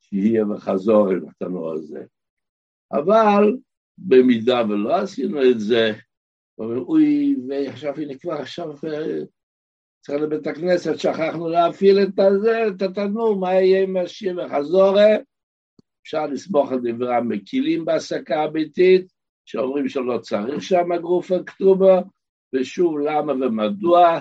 שיהיה 0.00 0.46
וחזור 0.46 1.10
עם 1.10 1.28
התנור 1.28 1.72
הזה. 1.72 2.04
אבל 2.92 3.56
במידה 3.98 4.62
ולא 4.68 4.96
עשינו 4.96 5.50
את 5.50 5.60
זה, 5.60 5.92
אוי, 6.58 7.36
ועכשיו 7.48 7.94
הנה 7.96 8.18
כבר 8.18 8.32
עכשיו 8.32 8.70
אה, 8.70 9.22
צריך 10.00 10.22
לבית 10.22 10.46
הכנסת, 10.46 10.98
שכחנו 10.98 11.48
להפעיל 11.48 12.02
את 12.02 12.18
הזה, 12.18 12.64
את 12.68 12.82
התנור, 12.82 13.36
מה 13.36 13.52
יהיה 13.52 13.82
עם 13.82 13.96
השיר 13.96 14.38
וחזורה? 14.38 15.08
אפשר 16.04 16.26
לסמוך 16.26 16.72
על 16.72 16.78
דברי 16.82 17.16
המקילים 17.16 17.84
בהעסקה 17.84 18.42
הביתית, 18.42 19.06
שאומרים 19.44 19.88
שלא 19.88 20.18
צריך 20.18 20.62
שם 20.62 20.96
גרוף 21.00 21.32
הכתובה, 21.32 22.00
ושוב 22.54 22.98
למה 22.98 23.32
ומדוע, 23.32 24.18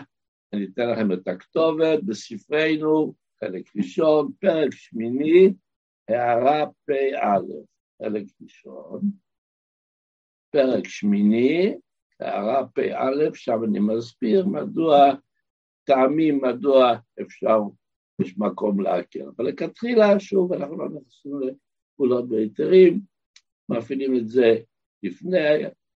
אני 0.53 0.65
אתן 0.73 0.89
לכם 0.89 1.11
את 1.11 1.27
הכתובת 1.27 2.03
בספרנו, 2.03 3.13
חלק 3.39 3.63
ראשון, 3.75 4.31
פרק 4.39 4.71
שמיני, 4.71 5.53
הערה 6.09 6.65
פ"א, 6.85 7.39
חלק 8.01 8.23
ראשון, 8.41 9.01
פרק 10.51 10.87
שמיני, 10.87 11.75
הערה 12.19 12.67
פ"א, 12.67 13.33
שם 13.33 13.63
אני 13.63 13.79
מסביר 13.79 14.47
מדוע, 14.47 15.13
טעמים 15.83 16.41
מדוע 16.41 16.93
אפשר, 17.21 17.59
יש 18.21 18.37
מקום 18.37 18.81
להכר. 18.81 19.29
אבל 19.35 19.45
לכתחילה, 19.45 20.19
שוב, 20.19 20.53
אנחנו 20.53 20.77
לא 20.77 20.85
נכנסים 20.85 21.39
פעולות 21.97 22.29
בהיתרים, 22.29 22.99
מפעילים 23.69 24.15
את 24.15 24.27
זה 24.27 24.55
לפני 25.03 25.37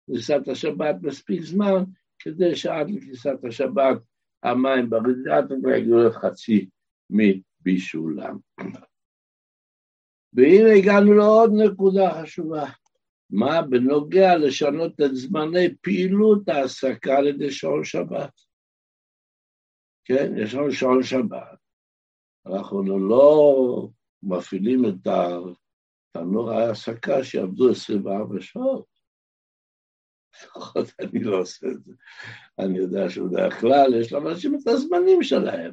כניסת 0.06 0.48
השבת 0.48 0.94
מספיק 1.02 1.42
זמן, 1.42 1.84
כדי 2.18 2.56
שעד 2.56 2.90
לכניסת 2.90 3.44
השבת 3.48 3.98
המים 4.42 4.90
ברדיאטור 4.90 5.70
יגיעו 5.76 5.98
לחצי 5.98 6.68
מבישולם. 7.10 8.38
והנה 10.32 10.72
הגענו 10.78 11.12
לעוד 11.14 11.50
נקודה 11.64 12.22
חשובה. 12.22 12.64
מה 13.30 13.62
בנוגע 13.62 14.36
לשנות 14.36 15.00
את 15.00 15.14
זמני 15.14 15.74
פעילות 15.80 16.48
ההעסקה 16.48 17.16
על 17.16 17.26
ידי 17.26 17.50
שעון 17.50 17.84
שבת? 17.84 18.32
כן, 20.04 20.32
יש 20.36 20.54
לנו 20.54 20.72
שעון 20.72 21.02
שבת. 21.02 21.58
אנחנו 22.46 23.08
לא 23.08 23.88
מפעילים 24.22 24.84
את 24.84 25.06
תנור 26.14 26.50
ההעסקה 26.50 27.24
שיעבדו 27.24 27.70
24 27.70 28.40
שעות. 28.40 28.86
לפחות 30.34 30.92
אני 31.00 31.24
לא 31.24 31.40
עושה 31.40 31.66
את 31.66 31.84
זה. 31.84 31.92
אני 32.58 32.78
יודע 32.78 33.10
שבדרך 33.10 33.60
כלל 33.60 33.94
יש 34.00 34.12
לאנשים 34.12 34.54
את 34.54 34.68
הזמנים 34.68 35.22
שלהם. 35.22 35.72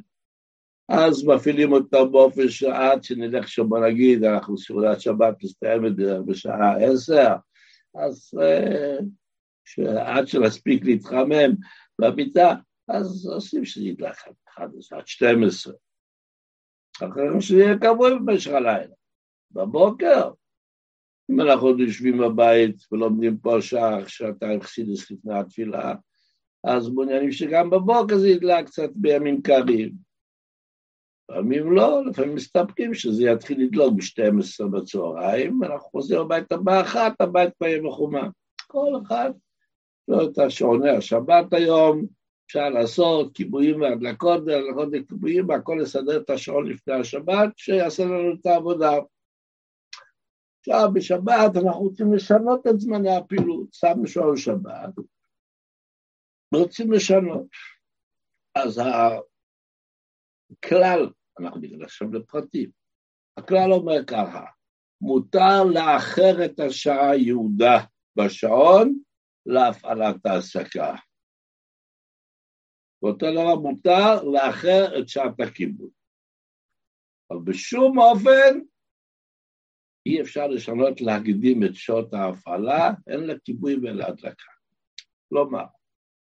אז 0.88 1.24
מפעילים 1.24 1.72
אותם 1.72 2.12
באופן 2.12 2.48
שעד 2.48 3.04
שנלך 3.04 3.48
שם, 3.48 3.68
בוא 3.68 3.86
נגיד, 3.86 4.24
אנחנו 4.24 4.58
סעודת 4.58 5.00
שבת 5.00 5.34
מסתיימת 5.44 5.92
בשעה 6.26 6.76
עשר, 6.84 7.34
אז 7.94 8.30
אה, 8.42 8.96
שעד 9.64 10.26
שנספיק 10.26 10.84
להתחמם 10.84 11.54
במיטה, 11.98 12.54
אז 12.88 13.26
עושים 13.26 13.64
שזה 13.64 13.84
ידלח 13.84 14.26
עד 14.26 14.34
11, 14.48 14.98
עד 14.98 15.06
12. 15.06 15.74
אחרי 16.96 17.24
יהיה 17.50 17.78
קבוע 17.78 18.10
במשך 18.14 18.50
הלילה. 18.50 18.94
בבוקר, 19.52 20.30
אם 21.30 21.40
אנחנו 21.40 21.66
עוד 21.66 21.80
יושבים 21.80 22.18
בבית 22.18 22.76
ולומדים 22.92 23.36
פה 23.38 23.60
שעה, 23.60 24.08
שעתיים 24.08 24.60
חסידס 24.60 25.10
לפני 25.10 25.38
התפילה, 25.38 25.94
אז 26.64 26.88
מעוניינים 26.88 27.32
שגם 27.32 27.70
בבוקר 27.70 28.18
זה 28.18 28.28
ידלק 28.28 28.66
קצת 28.66 28.90
בימים 28.94 29.42
קרים. 29.42 29.92
לפעמים 31.30 31.72
לא, 31.72 32.06
לפעמים 32.06 32.34
מסתפקים 32.34 32.94
שזה 32.94 33.24
יתחיל 33.24 33.62
לדלוק 33.62 33.94
ב-12 33.94 34.66
בצהריים, 34.68 35.60
ואנחנו 35.60 35.90
חוזרים 35.90 36.20
הביתה 36.20 36.56
באחת, 36.56 37.20
הבית 37.20 37.50
כבר 37.58 37.66
יהיה 37.66 37.82
מחומה. 37.82 38.28
כל 38.66 38.92
אחד 39.06 39.30
זאת 40.10 40.38
השעוני 40.38 40.90
השבת 40.90 41.52
היום, 41.52 42.06
אפשר 42.46 42.68
לעשות 42.68 43.34
כיבויים 43.34 43.80
והדלקות, 43.80 44.42
והדלקות 44.46 44.88
וכיבויים, 44.92 45.48
והכל 45.48 45.78
לסדר 45.80 46.16
את 46.16 46.30
השעון 46.30 46.66
לפני 46.66 46.94
השבת, 46.94 47.48
שיעשה 47.56 48.04
לנו 48.04 48.34
את 48.40 48.46
העבודה. 48.46 48.92
עכשיו, 50.66 50.88
בשבת 50.94 51.56
אנחנו 51.56 51.80
רוצים 51.80 52.14
לשנות 52.14 52.66
את 52.66 52.80
זמני 52.80 53.16
הפעילות, 53.16 53.68
שמנו 53.72 54.06
שעון 54.06 54.36
שבת, 54.36 54.94
רוצים 56.54 56.92
לשנות. 56.92 57.46
אז 58.54 58.80
הכלל, 60.52 61.10
אנחנו 61.40 61.60
נגיד 61.60 61.82
עכשיו 61.82 62.12
לפרטים, 62.12 62.70
הכלל 63.36 63.72
אומר 63.72 64.04
ככה, 64.06 64.44
מותר 65.00 65.64
לאחר 65.74 66.44
את 66.44 66.60
השעה 66.60 67.10
היהודה 67.10 67.84
בשעון 68.16 68.98
להפעלת 69.46 70.26
ההעסקה. 70.26 70.94
ואותו 73.02 73.26
דבר 73.32 73.54
מותר 73.54 74.22
לאחר 74.22 74.98
את 74.98 75.08
שעת 75.08 75.40
הכיבוד. 75.40 75.90
אבל 77.30 77.40
בשום 77.44 77.98
אופן 77.98 78.71
אי 80.06 80.20
אפשר 80.20 80.46
לשנות, 80.46 81.00
להקדים 81.00 81.64
את 81.64 81.74
שעות 81.74 82.14
ההפעלה, 82.14 82.90
אין 83.06 83.20
לה 83.20 83.34
כיבוי 83.44 83.76
ואין 83.76 83.96
לה 83.96 84.06
הדלקה. 84.06 84.52
כלומר, 85.28 85.64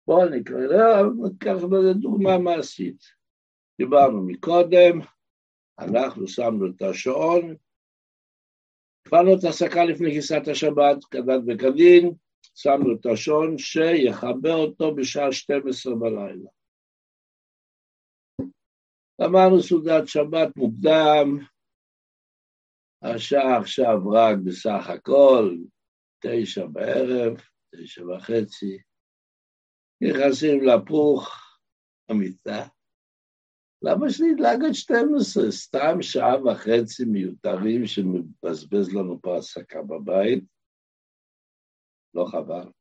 בואו 0.07 0.29
נקרא, 0.29 1.03
ניקח 1.23 1.63
לזה 1.63 1.93
דוגמה 1.93 2.37
מעשית. 2.37 3.03
דיברנו 3.77 4.25
מקודם, 4.25 4.99
אנחנו 5.79 6.27
שמנו 6.27 6.67
את 6.67 6.81
השעון, 6.81 7.55
הפעלנו 9.07 9.39
את 9.39 9.43
ההסקה 9.43 9.85
לפני 9.85 10.11
כניסת 10.11 10.47
השבת, 10.51 11.05
כדת 11.11 11.41
וכדין, 11.47 12.11
שמנו 12.55 12.95
את 12.95 13.05
השעון 13.05 13.57
שיחבר 13.57 14.55
אותו 14.55 14.95
בשעה 14.95 15.31
12 15.31 15.95
בלילה. 15.95 16.49
אמרנו 19.25 19.63
סעודת 19.63 20.07
שבת 20.07 20.57
מוקדם, 20.57 21.37
השעה 23.03 23.57
עכשיו 23.57 24.09
רק 24.09 24.37
בסך 24.45 24.89
הכל 24.89 25.57
תשע 26.19 26.65
בערב, 26.65 27.37
תשע 27.75 28.03
וחצי, 28.07 28.77
נכנסים 30.01 30.63
לפוך 30.63 31.29
המיטה. 32.09 32.67
למה 33.81 34.09
שנדלג 34.09 34.65
עד 34.65 34.73
12? 34.73 35.51
סתם 35.51 36.01
שעה 36.01 36.43
וחצי 36.43 37.05
מיותרים 37.05 37.85
שמבזבז 37.85 38.93
לנו 38.93 39.21
פה 39.21 39.35
העסקה 39.35 39.81
בבית? 39.81 40.43
לא 42.13 42.25
חבל. 42.25 42.71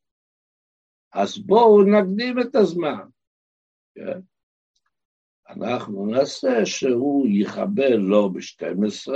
אז 1.13 1.39
בואו 1.39 1.83
נקדים 1.83 2.41
את 2.41 2.55
הזמן. 2.55 3.09
כן? 3.95 4.21
אנחנו 5.49 6.07
נעשה 6.07 6.67
שהוא 6.67 7.27
יכבה 7.31 7.97
לא 7.97 8.29
ב-12, 8.33 9.13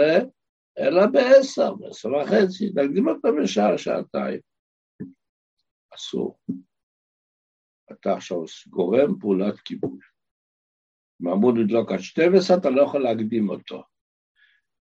אלא 0.79 1.07
ב-10, 1.07 1.75
ב-10 1.79 2.09
וחצי, 2.09 2.73
נקדים 2.75 3.09
אותו 3.09 3.29
בשעה, 3.43 3.79
שעתיים. 3.79 4.41
אסור. 5.95 6.39
אתה 7.93 8.12
עכשיו 8.12 8.39
גורם 8.69 9.19
פעולת 9.21 9.61
כיבוי. 9.61 9.99
אם 11.23 11.29
אמור 11.29 11.53
לדלוק 11.53 11.93
עד 11.93 11.99
12, 11.99 12.57
אתה 12.57 12.71
לא 12.71 12.83
יכול 12.83 13.03
להקדים 13.03 13.51
אותו. 13.51 13.83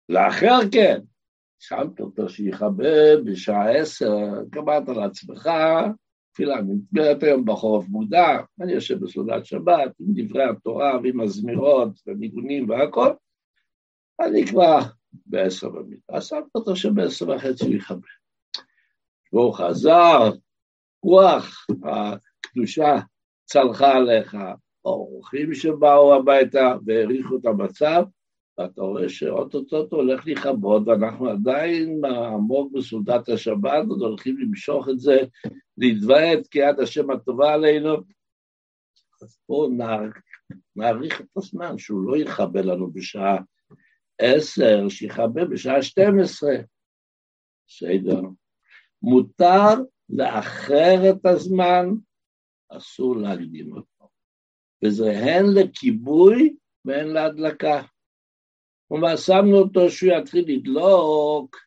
לאחר 0.09 0.59
כן, 0.71 0.99
שמת 1.59 1.99
אותו 1.99 2.29
שיכבה 2.29 3.21
בשעה 3.25 3.77
10, 3.77 4.07
קבעת 4.51 4.87
לעצמך, 4.87 5.49
תפילה 6.31 6.61
נתגרת 6.61 7.23
היום 7.23 7.45
בחורף 7.45 7.87
מודע, 7.89 8.27
אני 8.61 8.71
יושב 8.71 8.99
בסעודת 8.99 9.45
שבת 9.45 9.91
עם 9.99 10.07
דברי 10.15 10.43
התורה 10.43 10.99
ועם 11.03 11.21
הזמירות 11.21 11.89
וניגונים 12.07 12.69
והכל, 12.69 13.13
אני 14.19 14.47
כבר 14.47 14.79
בעשר 15.25 15.69
במיטה, 15.69 16.13
אז 16.15 16.27
שמת 16.27 16.43
אותו 16.55 16.75
שבעשר 16.75 17.29
וחצי 17.29 17.65
הוא 17.65 17.75
יכבה. 17.75 18.07
והוא 19.33 19.53
חזר, 19.53 20.31
רוח 21.03 21.65
הקדושה 21.83 22.95
צלחה 23.45 23.91
עליך, 23.93 24.37
האורחים 24.85 25.53
שבאו 25.53 26.15
הביתה 26.15 26.75
והעריכו 26.85 27.37
את 27.37 27.45
המצב, 27.45 28.03
ואתה 28.57 28.81
רואה 28.81 29.09
שאו-טו-טו 29.09 29.95
הולך 29.95 30.27
לכבות, 30.27 30.87
ואנחנו 30.87 31.29
עדיין 31.29 32.05
עמוק 32.05 32.71
בסעודת 32.73 33.29
השבת, 33.29 33.85
עוד 33.89 34.01
הולכים 34.01 34.37
למשוך 34.37 34.89
את 34.89 34.99
זה, 34.99 35.17
להתוועד 35.77 36.47
כיד 36.51 36.79
השם 36.79 37.11
הטובה 37.11 37.53
עלינו. 37.53 37.95
אז 39.21 39.39
בואו 39.49 39.69
נאריך 40.75 41.21
את 41.21 41.37
הזמן, 41.37 41.77
שהוא 41.77 42.03
לא 42.03 42.17
יכבה 42.17 42.61
לנו 42.61 42.91
בשעה 42.91 43.37
עשר, 44.19 44.89
שיכבה 44.89 45.45
בשעה 45.45 45.81
שתים 45.81 46.19
עשרה. 46.23 46.55
בסדר. 47.67 48.21
מותר 49.01 49.73
לאחר 50.09 50.95
את 51.09 51.25
הזמן, 51.25 51.85
אסור 52.69 53.17
להקדים 53.17 53.73
אותו. 53.73 54.09
וזה 54.83 55.11
הן 55.11 55.45
לכיבוי 55.55 56.55
והן 56.85 57.07
להדלקה. 57.07 57.81
כלומר, 58.87 59.15
שמנו 59.17 59.57
אותו 59.57 59.89
שהוא 59.89 60.13
יתחיל 60.13 60.45
לדלוק, 60.47 61.57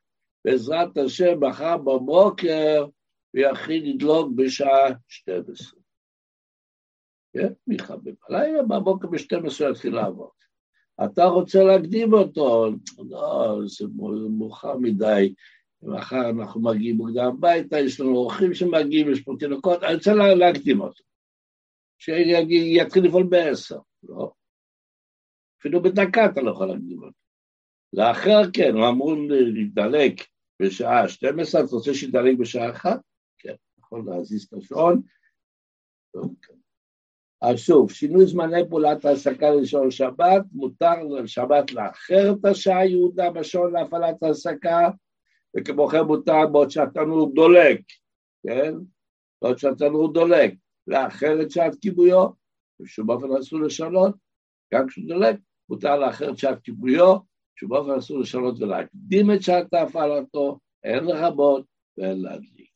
בעזרת 0.44 0.96
השם, 0.96 1.40
מחר 1.40 1.76
בבוקר, 1.76 2.86
הוא 3.30 3.42
יתחיל 3.42 3.90
לדלוק 3.90 4.32
בשעה 4.36 4.88
12. 5.08 5.80
כן, 7.32 7.52
מכבה 7.66 8.10
בלילה, 8.28 8.62
בבוקר 8.62 9.08
ב-12 9.08 9.64
הוא 9.64 9.70
יתחיל 9.70 9.94
לעבוד. 9.94 10.30
אתה 11.04 11.24
רוצה 11.24 11.64
להקדים 11.64 12.12
אותו, 12.12 12.68
לא, 12.98 13.58
זה 13.66 13.84
מאוחר 14.38 14.76
מדי, 14.76 15.34
מחר 15.82 16.30
אנחנו 16.30 16.60
מגיעים 16.60 16.96
מוקדם 16.96 17.26
הביתה, 17.26 17.80
יש 17.80 18.00
לנו 18.00 18.16
אורחים 18.16 18.54
שמגיעים, 18.54 19.12
יש 19.12 19.20
פה 19.20 19.34
תינוקות, 19.38 19.82
אני 19.82 19.94
רוצה 19.94 20.14
להקדים 20.14 20.80
אותו. 20.80 21.02
שיתחיל 21.98 23.04
לפעול 23.04 23.26
בעשר, 23.28 23.78
לא. 24.02 24.32
אפילו 25.60 25.82
בדקה 25.82 26.26
אתה 26.26 26.40
לא 26.40 26.50
יכול 26.50 26.66
להקדים 26.66 27.02
אותו. 27.02 27.18
לאחר 27.92 28.50
כן, 28.52 28.74
הוא 28.74 28.88
אמור 28.88 29.14
להידלק 29.54 30.12
בשעה 30.62 31.08
12, 31.08 31.60
אתה 31.60 31.70
רוצה 31.70 31.94
שידלק 31.94 32.38
בשעה 32.38 32.70
1? 32.70 33.00
כן, 33.38 33.54
יכול 33.78 34.02
להזיז 34.06 34.44
את 34.44 34.52
השעון. 34.52 35.02
אז 37.42 37.58
שוב, 37.58 37.90
שינוי 37.92 38.26
זמני 38.26 38.68
פעולת 38.68 39.04
ההעסקה 39.04 39.50
לשעון 39.50 39.90
שבת, 39.90 40.42
מותר 40.52 41.02
לשבת 41.02 41.72
לאחר 41.72 42.32
את 42.32 42.44
השעה 42.44 42.78
היהודה 42.78 43.30
בשעון 43.30 43.72
להפעלת 43.72 44.22
ההעסקה, 44.22 44.90
וכמו 45.56 45.88
כן 45.88 46.00
מותר 46.00 46.46
בעוד 46.52 46.70
שהתנור 46.70 47.34
דולק, 47.34 47.80
כן? 48.46 48.74
בעוד 49.42 49.58
שהתנור 49.58 50.12
דולק, 50.12 50.54
לאחר 50.86 51.42
את 51.42 51.50
שעת 51.50 51.74
כיבויו, 51.80 52.28
בשום 52.80 53.10
אופן 53.10 53.26
אסור 53.40 53.60
לשנות, 53.60 54.14
גם 54.74 54.88
כשהוא 54.88 55.08
דולק, 55.08 55.36
מותר 55.68 55.96
לאחר 55.96 56.30
את 56.30 56.38
שעת 56.38 56.62
כיבויו, 56.62 57.16
בשום 57.56 57.72
אופן 57.72 57.90
אסור 57.90 58.18
לשנות 58.18 58.60
ולהקדים 58.60 59.30
את 59.30 59.42
שעת 59.42 59.74
הפעלתו, 59.74 60.58
אין 60.84 61.04
לכבות 61.04 61.64
ואין 61.98 62.22
להדליק. 62.22 62.70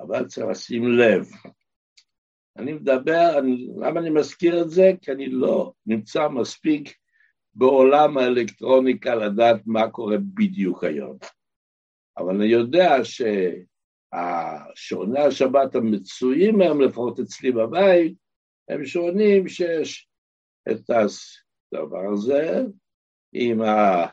אבל 0.00 0.26
צריך 0.26 0.46
לשים 0.46 0.84
לב, 0.84 1.26
אני 2.56 2.72
מדבר, 2.72 3.38
אני, 3.38 3.68
למה 3.76 4.00
אני 4.00 4.10
מזכיר 4.10 4.62
את 4.62 4.70
זה? 4.70 4.92
כי 5.02 5.12
אני 5.12 5.26
לא 5.26 5.72
נמצא 5.86 6.28
מספיק 6.28 6.94
בעולם 7.54 8.18
האלקטרוניקה 8.18 9.14
לדעת 9.14 9.60
מה 9.66 9.90
קורה 9.90 10.16
בדיוק 10.34 10.84
היום. 10.84 11.18
אבל 12.16 12.34
אני 12.34 12.46
יודע 12.46 12.96
שהשעוני 14.12 15.20
השבת 15.20 15.74
המצויים 15.74 16.60
היום, 16.60 16.80
לפחות 16.80 17.20
אצלי 17.20 17.52
בבית, 17.52 18.14
הם 18.68 18.84
שעונים 18.84 19.48
שיש 19.48 20.08
את 20.70 20.90
הדבר 20.90 22.12
הזה 22.12 22.62
עם, 23.32 23.62
ה... 23.62 24.06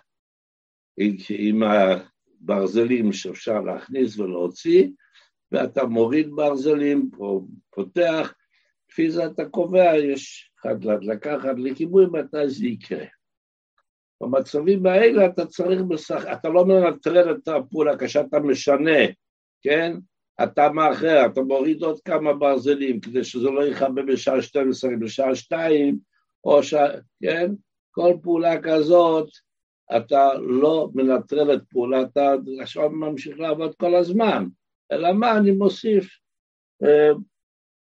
עם 1.30 1.64
הברזלים 1.64 3.14
שאפשר 3.14 3.62
להכניס 3.62 4.20
ולהוציא, 4.20 4.88
ואתה 5.52 5.86
מוריד 5.86 6.30
ברזלים, 6.32 7.10
או 7.20 7.46
פותח, 7.70 8.34
לפי 8.90 9.12
זה 9.12 9.26
אתה 9.26 9.46
קובע, 9.46 9.98
יש 9.98 10.52
אחד 10.62 10.84
להדלקה, 10.84 11.38
אחד 11.38 11.60
לכיבוי, 11.60 12.06
מתי 12.06 12.50
זה 12.50 12.66
יקרה. 12.66 13.06
במצבים 14.22 14.86
האלה 14.86 15.26
אתה 15.26 15.46
צריך 15.46 15.82
בסך, 15.82 16.26
אתה 16.34 16.50
לא 16.50 16.66
מנטרל 16.66 17.32
את 17.32 17.48
הפעולה 17.48 17.98
כשאתה 17.98 18.40
משנה, 18.40 19.00
כן? 19.62 19.98
אתה 20.44 20.70
מאחר, 20.70 21.26
אתה 21.26 21.42
מוריד 21.42 21.84
עוד 21.84 22.00
כמה 22.06 22.34
ברזלים 22.34 23.00
כדי 23.00 23.24
שזה 23.24 23.50
לא 23.50 23.68
יכבה 23.68 24.02
בשעה 24.08 24.42
12, 24.42 24.92
בשעה 25.00 25.36
2, 25.36 26.00
או 26.44 26.64
ש... 26.64 26.74
כן? 27.22 27.52
כל 27.92 28.14
פעולה 28.24 28.62
כזאת, 28.62 29.30
אתה 29.98 30.34
לא 30.34 30.90
מנטרל 30.94 31.54
את 31.54 31.62
פעולת 31.70 32.18
השעון 32.64 32.96
ממשיך 32.96 33.40
לעבוד 33.40 33.76
כל 33.76 33.96
הזמן, 33.96 34.46
אלא 34.92 35.14
מה, 35.14 35.38
אני 35.38 35.52
מוסיף? 35.52 36.20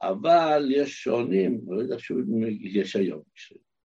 אבל 0.01 0.71
יש 0.75 1.03
שעונים, 1.03 1.61
לא 1.67 1.81
יודע 1.81 1.95
אם 2.11 2.43
יש 2.61 2.95
היום, 2.95 3.21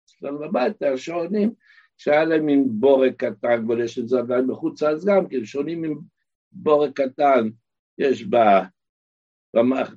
אצלנו 0.05 0.39
בבית 0.39 0.81
היה 0.81 0.97
שעונים 0.97 1.53
שהיה 1.97 2.25
להם 2.25 2.45
מין 2.45 2.65
בורק 2.69 3.23
קטן, 3.23 3.63
אבל 3.67 3.83
יש 3.83 3.99
את 3.99 4.07
זה 4.07 4.19
עדיין 4.19 4.47
בחוץ 4.47 4.83
לארץ 4.83 5.05
גם 5.05 5.27
כן, 5.27 5.45
שעונים 5.45 5.83
עם 5.83 5.99
בורק 6.51 7.01
קטן, 7.01 7.49
יש 7.97 8.23
בה, 8.23 8.63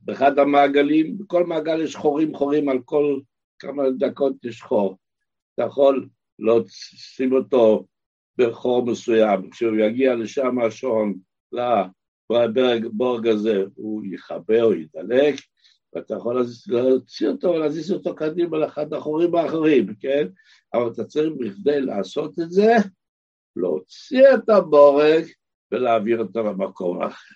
באחד 0.02 0.38
המעגלים, 0.38 1.18
בכל 1.18 1.46
מעגל 1.46 1.80
יש 1.80 1.96
חורים 1.96 2.34
חורים, 2.34 2.68
על 2.68 2.78
כל 2.84 3.20
כמה 3.58 3.82
דקות 3.98 4.44
יש 4.44 4.62
חור. 4.62 4.98
אתה 5.54 5.62
יכול 5.62 6.08
לשים 6.38 7.32
אותו 7.32 7.86
בחור 8.36 8.86
מסוים, 8.86 9.50
כשהוא 9.50 9.76
יגיע 9.76 10.14
לשם 10.14 10.58
השעון, 10.58 11.18
לבורג 12.30 13.26
הזה, 13.26 13.64
הוא 13.74 14.02
יכבה 14.12 14.62
או 14.62 14.74
ידלק, 14.74 15.34
ואתה 15.94 16.14
יכול 16.14 16.46
להוציא 16.68 17.28
אותו 17.28 17.48
ולהזיז 17.48 17.92
אותו 17.92 18.14
קדימה 18.14 18.58
לאחד 18.58 18.92
החורים 18.92 19.34
האחרים, 19.34 19.94
כן? 20.00 20.26
אבל 20.74 20.88
אתה 20.92 21.04
צריך 21.04 21.32
בכדי 21.38 21.80
לעשות 21.80 22.38
את 22.38 22.50
זה, 22.50 22.72
להוציא 23.56 24.34
את 24.34 24.48
הבורג 24.48 25.24
ולהעביר 25.72 26.18
אותו 26.18 26.42
למקום 26.42 27.02
אחר. 27.02 27.34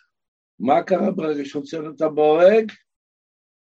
מה 0.60 0.82
קרה 0.82 1.10
ברגע 1.10 1.44
שהוצאנו 1.44 1.90
את 1.90 2.02
הבורג? 2.02 2.72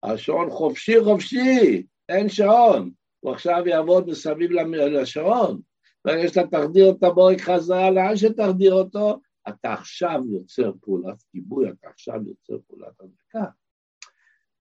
השעון 0.03 0.49
חופשי 0.49 1.03
חופשי, 1.03 1.83
אין 2.09 2.29
שעון. 2.29 2.91
הוא 3.19 3.31
עכשיו 3.31 3.63
יעבוד 3.67 4.07
מסביב 4.07 4.51
לשעון. 4.51 5.61
ברגע 6.05 6.27
שאתה 6.27 6.47
תחדיר 6.47 6.89
את 6.89 7.03
הבורג 7.03 7.41
חזרה 7.41 7.91
לאן 7.91 8.17
שתחדיר 8.17 8.73
אותו, 8.73 9.19
אתה 9.49 9.73
עכשיו 9.73 10.21
יוצר 10.31 10.71
פעולת 10.81 11.21
כיבוי, 11.31 11.69
אתה 11.69 11.89
עכשיו 11.89 12.15
יוצר 12.27 12.57
פעולת 12.67 13.01
הדבקה. 13.01 13.51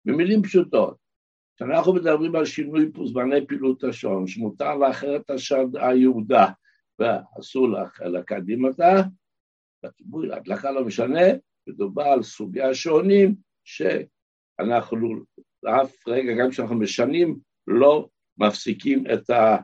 במילים 0.04 0.42
פשוטות, 0.42 0.96
כשאנחנו 1.56 1.94
מדברים 1.94 2.36
על 2.36 2.44
שינוי 2.44 2.90
זמני 3.04 3.46
פעילות 3.46 3.84
השעון, 3.84 4.26
שמותר 4.26 4.74
לאחר 4.74 5.16
את 5.16 5.30
היהודה 5.74 6.46
ואסור 6.98 7.68
לקדים 8.00 8.64
אותה, 8.64 8.94
בכיבוי, 9.82 10.28
להדלקה 10.28 10.70
לא 10.70 10.84
משנה, 10.84 11.20
מדובר 11.66 12.02
על 12.02 12.22
סוגי 12.22 12.62
השעונים 12.62 13.34
שאנחנו 13.64 15.24
לאף 15.62 16.08
רגע, 16.08 16.32
גם 16.40 16.50
כשאנחנו 16.50 16.78
משנים, 16.78 17.38
לא 17.66 18.08
מפסיקים 18.38 19.04
את, 19.14 19.30
ה, 19.30 19.56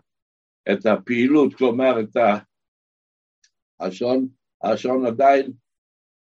את 0.73 0.87
הפעילות, 0.87 1.55
כלומר 1.55 2.01
את 2.01 2.17
ה, 2.17 2.39
השעון, 3.81 4.29
השעון 4.63 5.07
עדיין 5.07 5.53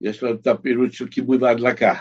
יש 0.00 0.22
לו 0.22 0.34
את 0.34 0.46
הפעילות 0.46 0.92
של 0.92 1.08
כיבוי 1.08 1.38
והדלקה. 1.38 1.94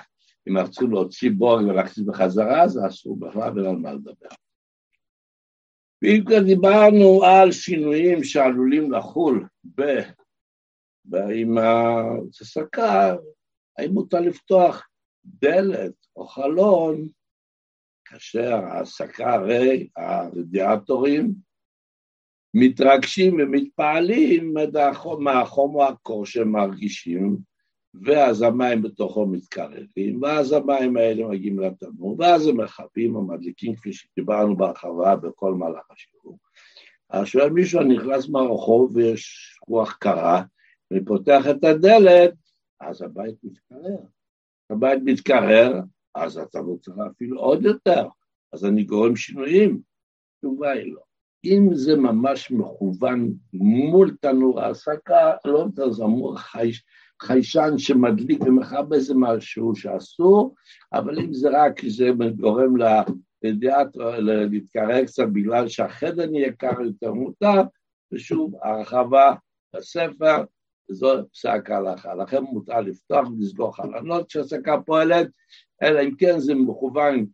אם 0.49 0.57
רצו 0.57 0.87
להוציא 0.87 1.31
בורג 1.37 1.65
ולהכניס 1.65 2.07
בחזרה, 2.07 2.67
זה 2.67 2.87
אסור 2.87 3.19
בכלל 3.19 3.53
ואין 3.55 3.65
על 3.65 3.75
מה 3.75 3.93
לדבר. 3.93 4.29
ואם 6.01 6.23
כבר 6.25 6.39
דיברנו 6.39 7.23
על 7.23 7.51
שינויים 7.51 8.23
שעלולים 8.23 8.91
לחול 8.91 9.47
ב... 9.79 9.81
עם 11.33 11.57
הסקה, 12.41 13.15
האם 13.77 13.91
מותר 13.91 14.19
לפתוח 14.19 14.87
דלת 15.25 15.93
או 16.15 16.27
חלון 16.27 17.07
כאשר 18.05 18.53
ההסקה 18.53 19.33
הרי 19.33 19.89
הרדיאטורים 19.95 21.33
מתרגשים 22.53 23.37
ומתפעלים 23.39 24.53
מהחום 25.19 25.75
או 25.75 25.87
הקור 25.87 26.25
שהם 26.25 26.51
מרגישים 26.51 27.37
ואז 27.93 28.41
המים 28.41 28.81
בתוכו 28.81 29.25
מתקררים, 29.25 30.21
ואז 30.21 30.51
המים 30.51 30.97
האלה 30.97 31.27
מגיעים 31.27 31.59
לתנור, 31.59 32.15
ואז 32.19 32.47
הם 32.47 32.61
מכבים 32.61 33.15
ומדליקים, 33.15 33.75
כפי 33.75 33.93
שדיברנו 33.93 34.57
בהרחבה 34.57 35.15
בכל 35.15 35.53
מהלך 35.53 35.91
השיעור. 35.91 36.39
עכשיו 37.09 37.49
מישהו 37.49 37.83
נכנס 37.83 38.29
מהרחוב 38.29 38.95
ויש 38.95 39.55
רוח 39.67 39.97
קרה, 39.99 40.43
ואני 40.91 41.05
פותח 41.05 41.43
את 41.49 41.63
הדלת, 41.63 42.33
אז 42.79 43.01
הבית 43.01 43.35
מתקרר. 43.43 43.97
הבית 44.69 44.99
מתקרר, 45.05 45.79
אז 46.15 46.37
אתה 46.37 46.59
רוצה 46.59 46.91
אפילו 47.11 47.39
עוד 47.39 47.65
יותר, 47.65 48.07
אז 48.53 48.65
אני 48.65 48.83
גורם 48.83 49.15
שינויים. 49.15 49.81
התשובה 50.35 50.71
היא 50.71 50.93
לא. 50.93 51.10
אם 51.45 51.69
זה 51.73 51.95
ממש 51.95 52.51
מכוון 52.51 53.33
מול 53.53 54.15
תנור 54.21 54.61
ההעסקה, 54.61 55.31
לא 55.45 55.59
יותר 55.59 55.91
זמור 55.91 56.37
חייש, 56.37 56.83
חיישן 57.21 57.77
שמדליק 57.77 58.41
ומכבה 58.41 58.99
זה 58.99 59.13
משהו 59.15 59.75
שאסור, 59.75 60.55
אבל 60.93 61.19
אם 61.19 61.33
זה 61.33 61.49
רק, 61.53 61.85
זה 61.87 62.09
גורם 62.39 62.75
לדעת, 63.43 63.95
להתקרר 64.51 65.05
קצת 65.05 65.27
בגלל 65.33 65.67
שהחדר 65.67 66.29
נהיה 66.29 66.51
קר 66.51 66.81
יותר 66.81 67.13
מותר, 67.13 67.61
ושוב, 68.11 68.55
הרחבה 68.63 69.33
בספר, 69.75 70.43
זו 70.89 71.29
פסק 71.33 71.69
ההלכה. 71.69 72.15
לכן 72.15 72.43
מותר 72.43 72.81
לפתוח 72.81 73.27
ולסגור 73.29 73.75
חלונות 73.75 74.27
כשהסקה 74.27 74.81
פועלת, 74.85 75.27
אלא 75.83 76.01
אם 76.01 76.15
כן 76.15 76.39
זה 76.39 76.55
מכוון 76.55 77.25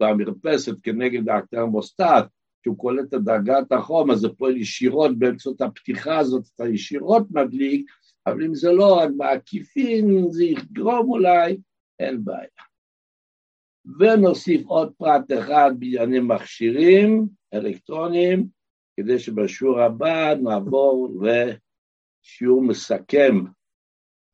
במרפסת 0.00 0.74
כנגד 0.82 1.28
התרמוסטט, 1.28 2.26
שהוא 2.64 2.78
קולט 2.78 3.14
את 3.14 3.20
דרגת 3.22 3.72
החום, 3.72 4.10
אז 4.10 4.18
זה 4.18 4.28
פועל 4.28 4.56
ישירות 4.56 5.18
באמצעות 5.18 5.60
הפתיחה 5.60 6.18
הזאת, 6.18 6.44
אתה 6.54 6.68
ישירות 6.68 7.26
מדליק, 7.30 7.90
אבל 8.26 8.44
אם 8.44 8.54
זה 8.54 8.72
לא 8.72 8.98
רק 8.98 9.08
בעקיפין, 9.16 10.26
זה 10.30 10.44
יגרום 10.44 11.10
אולי, 11.10 11.56
אין 11.98 12.24
בעיה. 12.24 12.48
ונוסיף 13.98 14.66
עוד 14.66 14.92
פרט 14.98 15.32
אחד 15.38 15.70
בענייני 15.78 16.20
מכשירים 16.20 17.26
אלקטרוניים, 17.54 18.46
כדי 18.96 19.18
שבשיעור 19.18 19.80
הבא 19.80 20.34
נעבור 20.34 21.22
לשיעור 21.22 22.62
מסכם, 22.62 23.44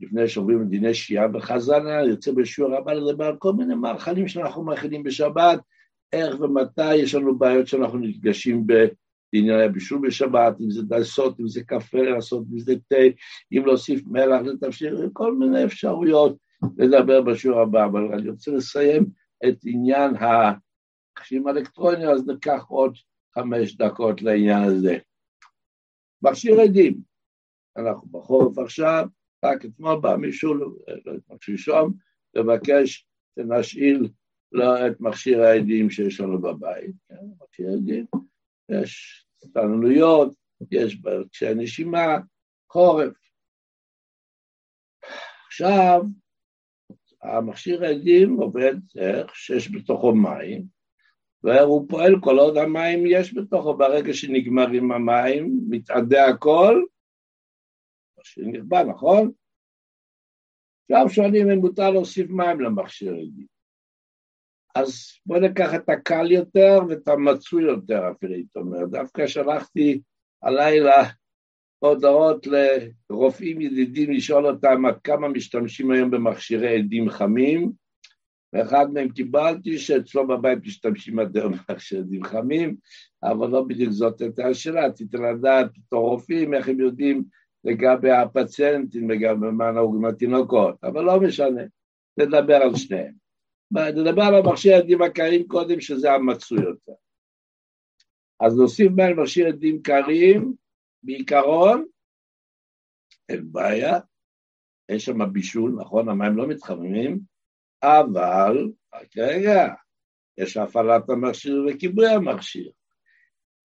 לפני 0.00 0.28
שעוברים 0.28 0.62
לדיני 0.62 0.94
שיעה 0.94 1.26
וחזנה, 1.34 2.02
יוצא 2.08 2.32
בשיעור 2.32 2.76
הבא 2.76 2.92
לדבר 2.92 3.24
על 3.24 3.36
כל 3.36 3.52
מיני 3.52 3.74
מאכלים 3.74 4.28
שאנחנו 4.28 4.64
מאכילים 4.64 5.02
בשבת, 5.02 5.60
איך 6.12 6.40
ומתי 6.40 6.94
יש 6.94 7.14
לנו 7.14 7.38
בעיות 7.38 7.66
שאנחנו 7.66 7.98
נפגשים 7.98 8.66
לענייני 9.32 9.68
בישול 9.68 10.08
בשבת, 10.08 10.60
אם 10.60 10.70
זה 10.70 10.82
דסות, 10.82 11.40
אם 11.40 11.48
זה 11.48 11.64
קפה 11.64 12.02
לעשות, 12.02 12.44
אם 12.52 12.58
זה 12.58 12.74
תה, 12.88 12.96
אם 13.52 13.66
להוסיף 13.66 14.06
מלח 14.06 14.42
לתפשיר, 14.42 15.10
כל 15.12 15.34
מיני 15.34 15.64
אפשרויות 15.64 16.36
לדבר 16.78 17.22
בשיעור 17.22 17.60
הבא, 17.60 17.84
אבל 17.84 18.14
אני 18.14 18.28
רוצה 18.28 18.50
לסיים 18.50 19.06
את 19.48 19.56
עניין 19.64 20.10
המכשירים 20.16 21.46
האלקטרוניים, 21.46 22.08
אז 22.08 22.26
ניקח 22.26 22.64
עוד 22.68 22.96
חמש 23.34 23.76
דקות 23.76 24.22
לעניין 24.22 24.62
הזה. 24.62 24.98
מכשיר 26.22 26.60
עדים, 26.60 27.00
אנחנו 27.76 28.08
בחורף 28.08 28.58
עכשיו, 28.58 29.06
רק 29.44 29.64
אתמול 29.64 30.00
בא 30.00 30.16
מישהו, 30.16 30.54
לא 30.54 30.66
יודעת, 31.06 31.42
שלשום, 31.42 31.92
לבקש 32.34 33.06
שנשאיל 33.38 34.08
לו 34.52 34.86
את 34.86 35.00
מכשיר 35.00 35.42
העדים 35.42 35.90
שיש 35.90 36.20
לנו 36.20 36.40
בבית, 36.40 36.94
כן, 37.08 37.14
מכשיר 37.42 37.68
עדים. 37.72 38.06
יש 38.68 39.24
סטלנויות, 39.44 40.34
יש 40.70 40.98
קשיי 41.30 41.54
נשימה, 41.54 42.18
חורף. 42.72 43.12
עכשיו, 45.46 46.02
המכשיר 47.22 47.84
העדים 47.84 48.34
עובד 48.34 48.74
איך 48.96 49.36
שיש 49.36 49.72
בתוכו 49.74 50.14
מים, 50.14 50.64
והוא 51.42 51.88
פועל 51.88 52.12
כל 52.20 52.38
עוד 52.38 52.56
המים 52.56 52.98
יש 53.06 53.34
בתוכו, 53.34 53.76
ברגע 53.76 54.14
שנגמרים 54.14 54.92
המים, 54.92 55.60
מתאדה 55.68 56.26
הכל, 56.26 56.84
מכשיר 58.18 58.44
נכבה, 58.46 58.84
נכון? 58.84 59.32
עכשיו 60.90 61.08
שואלים 61.08 61.50
אם 61.50 61.58
מותר 61.58 61.90
להוסיף 61.90 62.30
מים 62.30 62.60
למכשיר 62.60 63.12
העדים. 63.12 63.59
אז 64.74 65.12
בוא 65.26 65.38
ניקח 65.38 65.74
את 65.74 65.88
הקל 65.88 66.32
יותר 66.32 66.78
ואת 66.88 67.08
המצוי 67.08 67.62
יותר, 67.62 68.10
אפילו 68.10 68.34
הייתי 68.34 68.58
אומר. 68.58 68.86
דווקא 68.86 69.26
שלחתי 69.26 70.00
הלילה 70.42 71.04
הודעות 71.78 72.46
לרופאים 72.46 73.60
ידידים 73.60 74.10
לשאול 74.10 74.46
אותם 74.46 74.86
עד 74.86 74.98
כמה 75.04 75.28
משתמשים 75.28 75.90
היום 75.90 76.10
במכשירי 76.10 76.78
עדים 76.78 77.10
חמים, 77.10 77.72
ואחד 78.52 78.92
מהם 78.92 79.08
קיבלתי 79.08 79.78
שאצלו 79.78 80.26
בבית 80.26 80.58
משתמשים 80.64 81.18
עד 81.18 81.36
היום 81.36 81.52
במכשירי 81.52 82.00
עדים 82.00 82.24
חמים, 82.24 82.76
אבל 83.22 83.48
לא 83.48 83.62
בדיוק 83.62 83.92
זאת 83.92 84.20
הייתה 84.20 84.46
השאלה, 84.46 84.86
רציתי 84.86 85.16
לדעת 85.16 85.70
בתור 85.78 86.08
רופאים 86.08 86.54
איך 86.54 86.68
הם 86.68 86.80
יודעים 86.80 87.24
לגבי 87.64 88.10
הפציינטים 88.10 89.08
וגם 89.10 89.56
מה 89.56 89.70
נהוג 89.70 89.96
עם 89.96 90.04
התינוקות, 90.04 90.84
אבל 90.84 91.04
לא 91.04 91.20
משנה, 91.20 91.62
נדבר 92.18 92.56
על 92.56 92.76
שניהם. 92.76 93.29
נדבר 93.72 94.22
על 94.22 94.34
המכשיר 94.34 94.76
עדים 94.76 95.02
הקרים 95.02 95.48
קודם, 95.48 95.80
שזה 95.80 96.12
המצוי 96.12 96.58
יותר. 96.62 96.92
אז 98.40 98.56
נוסיף 98.56 98.92
בהם 98.94 99.20
מכשיר 99.20 99.46
עדים 99.46 99.82
קרים, 99.82 100.54
בעיקרון, 101.02 101.84
אין 103.28 103.52
בעיה, 103.52 103.98
יש 104.88 105.04
שם 105.04 105.32
בישול, 105.32 105.76
נכון, 105.80 106.08
המים 106.08 106.36
לא 106.36 106.48
מתחממים, 106.48 107.20
אבל, 107.82 108.68
רק 108.94 109.16
רגע, 109.18 109.74
יש 110.38 110.56
הפעלת 110.56 111.10
המכשיר 111.10 111.66
וכיבוי 111.68 112.06
המכשיר. 112.08 112.70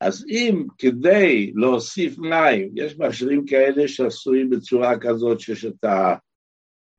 אז 0.02 0.26
אם 0.30 0.66
כדי 0.78 1.52
להוסיף 1.56 2.18
מים, 2.18 2.72
יש 2.76 2.98
מכשירים 3.00 3.46
כאלה 3.46 3.88
שעשויים 3.88 4.50
בצורה 4.50 5.00
כזאת 5.02 5.40
שיש 5.40 5.66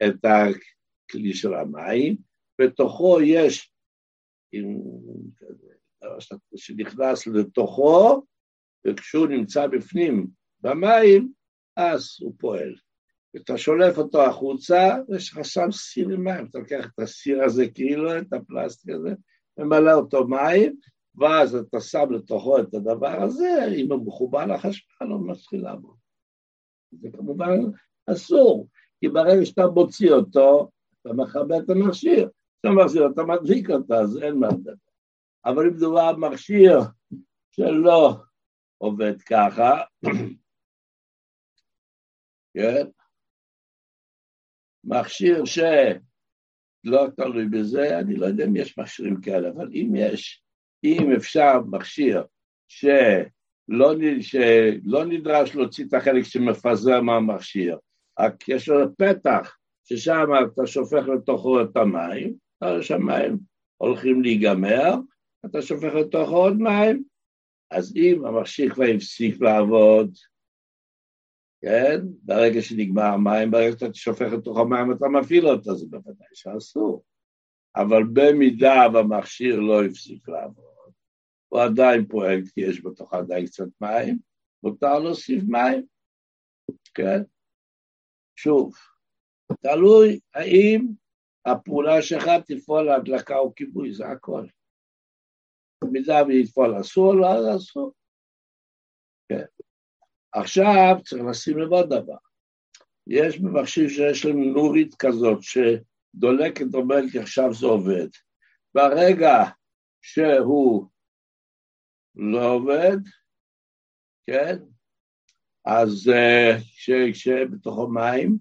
את 0.03 0.25
הכלי 0.25 1.35
של 1.35 1.55
המים, 1.55 2.26
בתוכו 2.61 3.21
יש, 3.21 3.73
עם, 4.53 4.81
שנכנס 6.57 7.27
לתוכו, 7.27 8.23
וכשהוא 8.87 9.27
נמצא 9.27 9.67
בפנים 9.67 10.27
במים, 10.61 11.33
אז 11.77 12.09
הוא 12.21 12.35
פועל. 12.39 12.75
אתה 13.37 13.59
שולף 13.59 13.99
אותו 13.99 14.23
החוצה, 14.23 14.97
ויש 15.09 15.33
לך 15.33 15.45
שם 15.45 15.73
סיר 15.73 16.09
עם 16.09 16.25
מים, 16.25 16.47
אתה 16.47 16.59
לוקח 16.59 16.87
את 16.95 16.99
הסיר 16.99 17.45
הזה 17.45 17.69
כאילו, 17.69 18.19
את 18.19 18.33
הפלסטיק 18.33 18.95
הזה, 18.95 19.15
ממלא 19.59 19.93
אותו 19.93 20.29
מים, 20.29 20.77
ואז 21.15 21.55
אתה 21.55 21.81
שם 21.81 22.11
לתוכו 22.11 22.59
את 22.59 22.75
הדבר 22.75 23.23
הזה, 23.23 23.59
אם 23.77 23.93
הוא 23.93 24.07
מחובר 24.07 24.47
לחשמל, 24.47 25.09
הוא 25.09 25.29
מתחיל 25.29 25.63
לעבוד. 25.63 25.97
זה 26.93 27.09
כמובן 27.13 27.51
אסור, 28.07 28.69
כי 29.01 29.09
ברגע 29.09 29.45
שאתה 29.45 29.67
מוציא 29.67 30.13
אותו, 30.13 30.71
אתה 31.01 31.13
מכבה 31.13 31.59
את 31.59 31.71
המכשיר, 31.71 32.29
אתה 32.67 32.75
מחזיר, 32.75 33.07
אתה 33.15 33.23
מדליק 33.23 33.71
אותו, 33.71 33.95
אז 33.95 34.23
אין 34.23 34.35
מה 34.35 34.49
לדבר. 34.49 34.73
אבל 35.45 35.67
אם 35.67 35.75
מדובר 35.75 36.17
מכשיר 36.17 36.79
שלא 37.51 38.17
עובד 38.79 39.23
ככה, 39.23 39.83
כן? 42.55 42.87
מכשיר 44.85 45.45
שלא 45.45 47.07
תלוי 47.17 47.49
בזה, 47.49 47.99
אני 47.99 48.17
לא 48.17 48.27
יודע 48.27 48.45
אם 48.45 48.57
יש 48.57 48.79
מכשירים 48.79 49.21
כאלה, 49.21 49.49
אבל 49.49 49.69
אם 49.73 49.93
יש, 49.97 50.45
אם 50.85 51.13
אפשר 51.17 51.61
מכשיר 51.71 52.25
שלא, 52.69 53.95
שלא 54.21 55.05
נדרש 55.05 55.55
להוציא 55.55 55.85
את 55.85 55.95
החלק 55.95 56.25
שמפזר 56.25 57.01
מהמכשיר, 57.01 57.79
רק 58.19 58.49
יש 58.49 58.69
לו 58.69 58.97
פתח 58.97 59.57
ששם 59.85 60.27
אתה 60.55 60.67
שופך 60.67 61.03
לתוכו 61.17 61.63
את 61.63 61.77
המים, 61.77 62.46
המים 62.63 63.39
הולכים 63.77 64.23
להיגמר, 64.23 64.95
אתה 65.47 65.63
שופך 65.63 65.95
לתוכו 65.95 66.37
עוד 66.37 66.57
מים, 66.57 67.05
אז 67.71 67.97
אם 67.97 68.27
המכשיר 68.27 68.75
כבר 68.75 68.85
הפסיק 68.97 69.41
לעבוד, 69.41 70.17
כן? 71.63 72.01
ברגע 72.23 72.63
שנגמר 72.63 73.03
המים, 73.03 73.51
ברגע 73.51 73.73
שאתה 73.73 73.95
שופך 73.95 74.33
לתוך 74.33 74.59
המים 74.59 74.93
אתה 74.93 75.07
מפעיל 75.09 75.49
אותו, 75.49 75.75
זה 75.75 75.87
בוודאי 75.91 76.29
שאסור. 76.35 77.05
אבל 77.77 78.03
במידה 78.13 78.75
והמכשיר 78.95 79.61
לא 79.61 79.85
הפסיק 79.85 80.29
לעבוד, 80.29 80.93
הוא 81.49 81.61
עדיין 81.61 82.07
פועל 82.07 82.41
כי 82.55 82.61
יש 82.61 82.85
בתוך 82.85 83.15
עדיין 83.15 83.47
קצת 83.47 83.69
מים, 83.81 84.19
מותר 84.63 84.99
להוסיף 84.99 85.43
מים, 85.49 85.87
כן? 86.95 87.23
שוב, 88.37 88.75
תלוי 89.61 90.21
האם 90.35 90.87
הפעולה 91.47 92.03
שלך 92.03 92.25
תפעול 92.47 92.87
להדלקה 92.87 93.39
או 93.39 93.55
כיבוי, 93.55 93.93
זה 93.93 94.07
הכל. 94.07 94.47
במידה 95.85 96.23
ויפעל 96.27 96.81
אסור, 96.81 97.15
לא 97.15 97.27
אז 97.27 97.57
אסור. 97.57 97.93
כן. 99.29 99.45
עכשיו 100.33 100.97
צריך 101.05 101.23
לשים 101.31 101.59
לב 101.59 101.73
עוד 101.73 101.87
דבר. 101.87 102.17
יש 103.07 103.41
מכשיר 103.41 103.89
שיש 103.89 104.25
לנו 104.25 104.45
נורית 104.45 104.95
כזאת 104.95 105.39
שדולקת 105.43 106.75
אומרת 106.75 107.05
כי 107.13 107.19
עכשיו 107.19 107.55
זה 107.55 107.67
עובד. 107.67 108.09
ברגע 108.75 109.45
שהוא 110.03 110.87
לא 112.15 112.53
עובד, 112.53 112.97
כן, 114.27 114.57
אז 115.65 116.11
כשבתוכו 117.13 117.89
מים, 117.89 118.39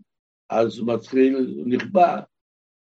אז 0.49 0.79
הוא 0.79 0.93
מתחיל 0.93 1.63
נכבה. 1.65 2.21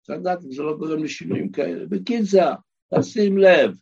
צריך 0.06 0.18
לדעת 0.18 0.44
אם 0.44 0.52
זה 0.52 0.62
לא 0.62 0.76
גורם 0.76 1.04
לשינויים 1.04 1.52
כאלה. 1.52 1.86
בקיצר, 1.86 2.52
תשים 2.94 3.38
לב, 3.38 3.76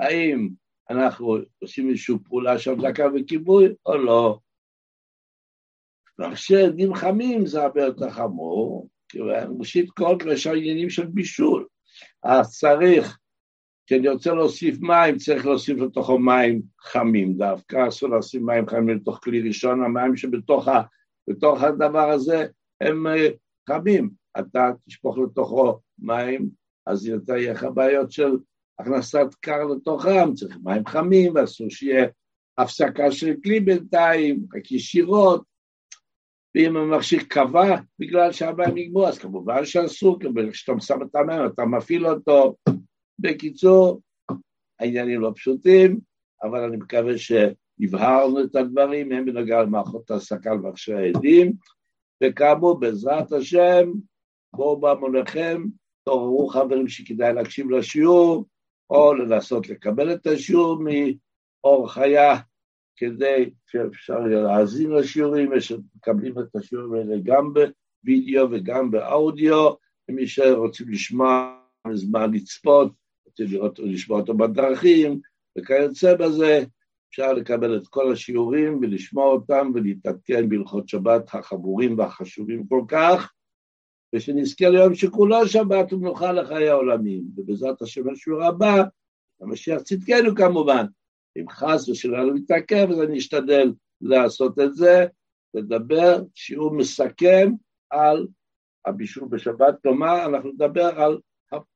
האם 0.00 0.48
אנחנו 0.90 1.36
עושים 1.62 1.88
איזושהי 1.88 2.14
פעולה 2.24 2.58
של 2.58 2.70
הדלקה 2.70 3.04
וכיבוי 3.14 3.68
או 3.86 3.96
לא. 3.96 4.38
ועכשיו 6.18 6.72
חמים 6.94 7.46
זה 7.46 7.62
הרבה 7.62 7.82
יותר 7.82 8.10
חמור, 8.10 8.88
כי 9.08 9.18
ראשית 9.58 9.90
כל 9.90 10.16
יש 10.32 10.46
עניינים 10.46 10.90
של 10.90 11.06
בישול. 11.06 11.66
אז 12.22 12.58
צריך, 12.58 13.18
כשאני 13.86 14.08
רוצה 14.08 14.34
להוסיף 14.34 14.80
מים, 14.80 15.16
צריך 15.16 15.46
להוסיף 15.46 15.78
לתוכו 15.78 16.18
מים 16.18 16.62
חמים 16.80 17.36
דווקא, 17.36 17.88
אסור 17.88 18.08
לשים 18.08 18.46
מים 18.46 18.68
חמים 18.68 18.88
לתוך 18.88 19.20
כלי 19.22 19.40
ראשון, 19.48 19.84
המים 19.84 20.16
שבתוך 20.16 20.68
ה, 20.68 20.82
הדבר 21.60 22.10
הזה 22.10 22.46
הם 22.80 23.06
אה, 23.06 23.28
חמים. 23.68 24.25
אתה 24.38 24.70
תשפוך 24.86 25.18
לתוכו 25.18 25.78
מים, 25.98 26.48
אז 26.86 27.06
יהיה 27.06 27.52
לך 27.52 27.66
בעיות 27.74 28.12
של 28.12 28.36
הכנסת 28.78 29.26
קר 29.40 29.64
לתוכם, 29.64 30.34
צריך 30.34 30.58
מים 30.64 30.86
חמים, 30.86 31.32
ואסור 31.34 31.70
שיהיה 31.70 32.06
הפסקה 32.58 33.12
של 33.12 33.34
כלי 33.44 33.60
בינתיים, 33.60 34.44
רק 34.56 34.72
ישירות, 34.72 35.44
ואם 36.54 36.76
המכשיר 36.76 37.20
קבע 37.28 37.76
בגלל 37.98 38.32
שהמים 38.32 38.74
נגמרו, 38.74 39.06
אז 39.06 39.18
כמובן 39.18 39.64
שאסור, 39.64 40.20
כי 40.20 40.28
כשאתה 40.52 40.80
שם 40.80 41.02
את 41.02 41.16
המים 41.16 41.46
אתה 41.46 41.64
מפעיל 41.64 42.06
אותו. 42.06 42.56
בקיצור, 43.18 44.00
העניינים 44.80 45.20
לא 45.20 45.32
פשוטים, 45.36 46.00
אבל 46.42 46.64
אני 46.64 46.76
מקווה 46.76 47.12
שהבהרנו 47.18 48.44
את 48.44 48.56
הדברים, 48.56 49.12
הם 49.12 49.24
בנוגע 49.24 49.62
למערכות 49.62 50.10
העסקה 50.10 50.54
למכשירי 50.54 51.06
העדים, 51.06 51.52
וכאמור, 52.24 52.80
בעזרת 52.80 53.32
השם, 53.32 53.90
בואו 54.56 54.80
בהמוניכם, 54.80 55.62
תעוררו 56.04 56.48
חברים 56.48 56.88
שכדאי 56.88 57.32
להקשיב 57.32 57.70
לשיעור, 57.70 58.44
או 58.90 59.14
לנסות 59.14 59.68
לקבל 59.68 60.12
את 60.12 60.26
השיעור 60.26 60.78
מאור 60.82 61.92
חיה, 61.92 62.36
כדי 62.96 63.50
שאפשר 63.66 64.18
להאזין 64.18 64.90
לשיעורים, 64.90 65.50
מקבלים 65.96 66.38
את 66.38 66.56
השיעורים 66.56 66.92
האלה 66.92 67.16
גם 67.22 67.52
בווידאו 67.52 68.50
וגם 68.50 68.90
באודיו, 68.90 69.70
ומי 70.08 70.26
שרוצים 70.26 70.88
לשמוע 70.88 71.58
זמן 71.92 72.34
לצפות, 72.34 72.92
רוצים 73.26 73.46
לראות 73.50 73.80
ולשמוע 73.80 74.20
אותו 74.20 74.34
בדרכים, 74.34 75.20
וכיוצא 75.58 76.14
בזה, 76.14 76.64
אפשר 77.10 77.32
לקבל 77.32 77.76
את 77.76 77.86
כל 77.86 78.12
השיעורים 78.12 78.78
ולשמוע 78.82 79.26
אותם 79.26 79.70
ולהתעדכן 79.74 80.48
בהלכות 80.48 80.88
שבת 80.88 81.34
החמורים 81.34 81.98
והחשובים 81.98 82.66
כל 82.66 82.82
כך, 82.88 83.32
ושנזכה 84.14 84.68
ליום 84.68 84.94
שכולו 84.94 85.48
שבת 85.48 85.92
ומנוחה 85.92 86.32
לחיי 86.32 86.68
העולמים, 86.68 87.24
ובעזרת 87.36 87.82
השם 87.82 88.10
השיעור 88.10 88.44
הבא, 88.44 88.84
המשיח 89.40 89.82
צדקנו 89.82 90.34
כמובן. 90.34 90.86
אם 91.38 91.48
חס 91.50 91.88
ושלנו 91.88 92.34
מתעכב, 92.34 92.86
אז 92.90 93.00
אני 93.02 93.18
אשתדל 93.18 93.72
לעשות 94.00 94.58
את 94.58 94.74
זה, 94.74 95.06
לדבר 95.54 96.22
שיעור 96.34 96.74
מסכם 96.74 97.52
על 97.90 98.26
הבישול 98.86 99.28
בשבת, 99.28 99.74
כלומר, 99.82 100.26
אנחנו 100.26 100.50
נדבר 100.52 101.00
על, 101.00 101.18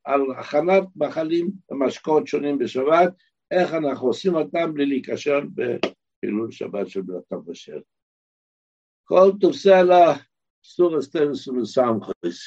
על 0.04 0.20
הכנת 0.36 0.82
מאכלים 0.96 1.50
ומשקאות 1.70 2.26
שונים 2.26 2.58
בשבת, 2.58 3.12
איך 3.50 3.74
אנחנו 3.74 4.06
עושים 4.06 4.34
אותם 4.34 4.74
בלי 4.74 4.86
להיקשר 4.86 5.40
בפעילות 5.54 6.52
שבת 6.52 6.88
של 6.88 7.02
בלתה 7.02 7.36
בשל. 7.36 7.80
כל 9.04 9.30
טוב 9.40 9.52
סלע, 9.52 10.12
Suras 10.62 11.08
Teres 11.08 11.46
Samchis. 11.46 12.40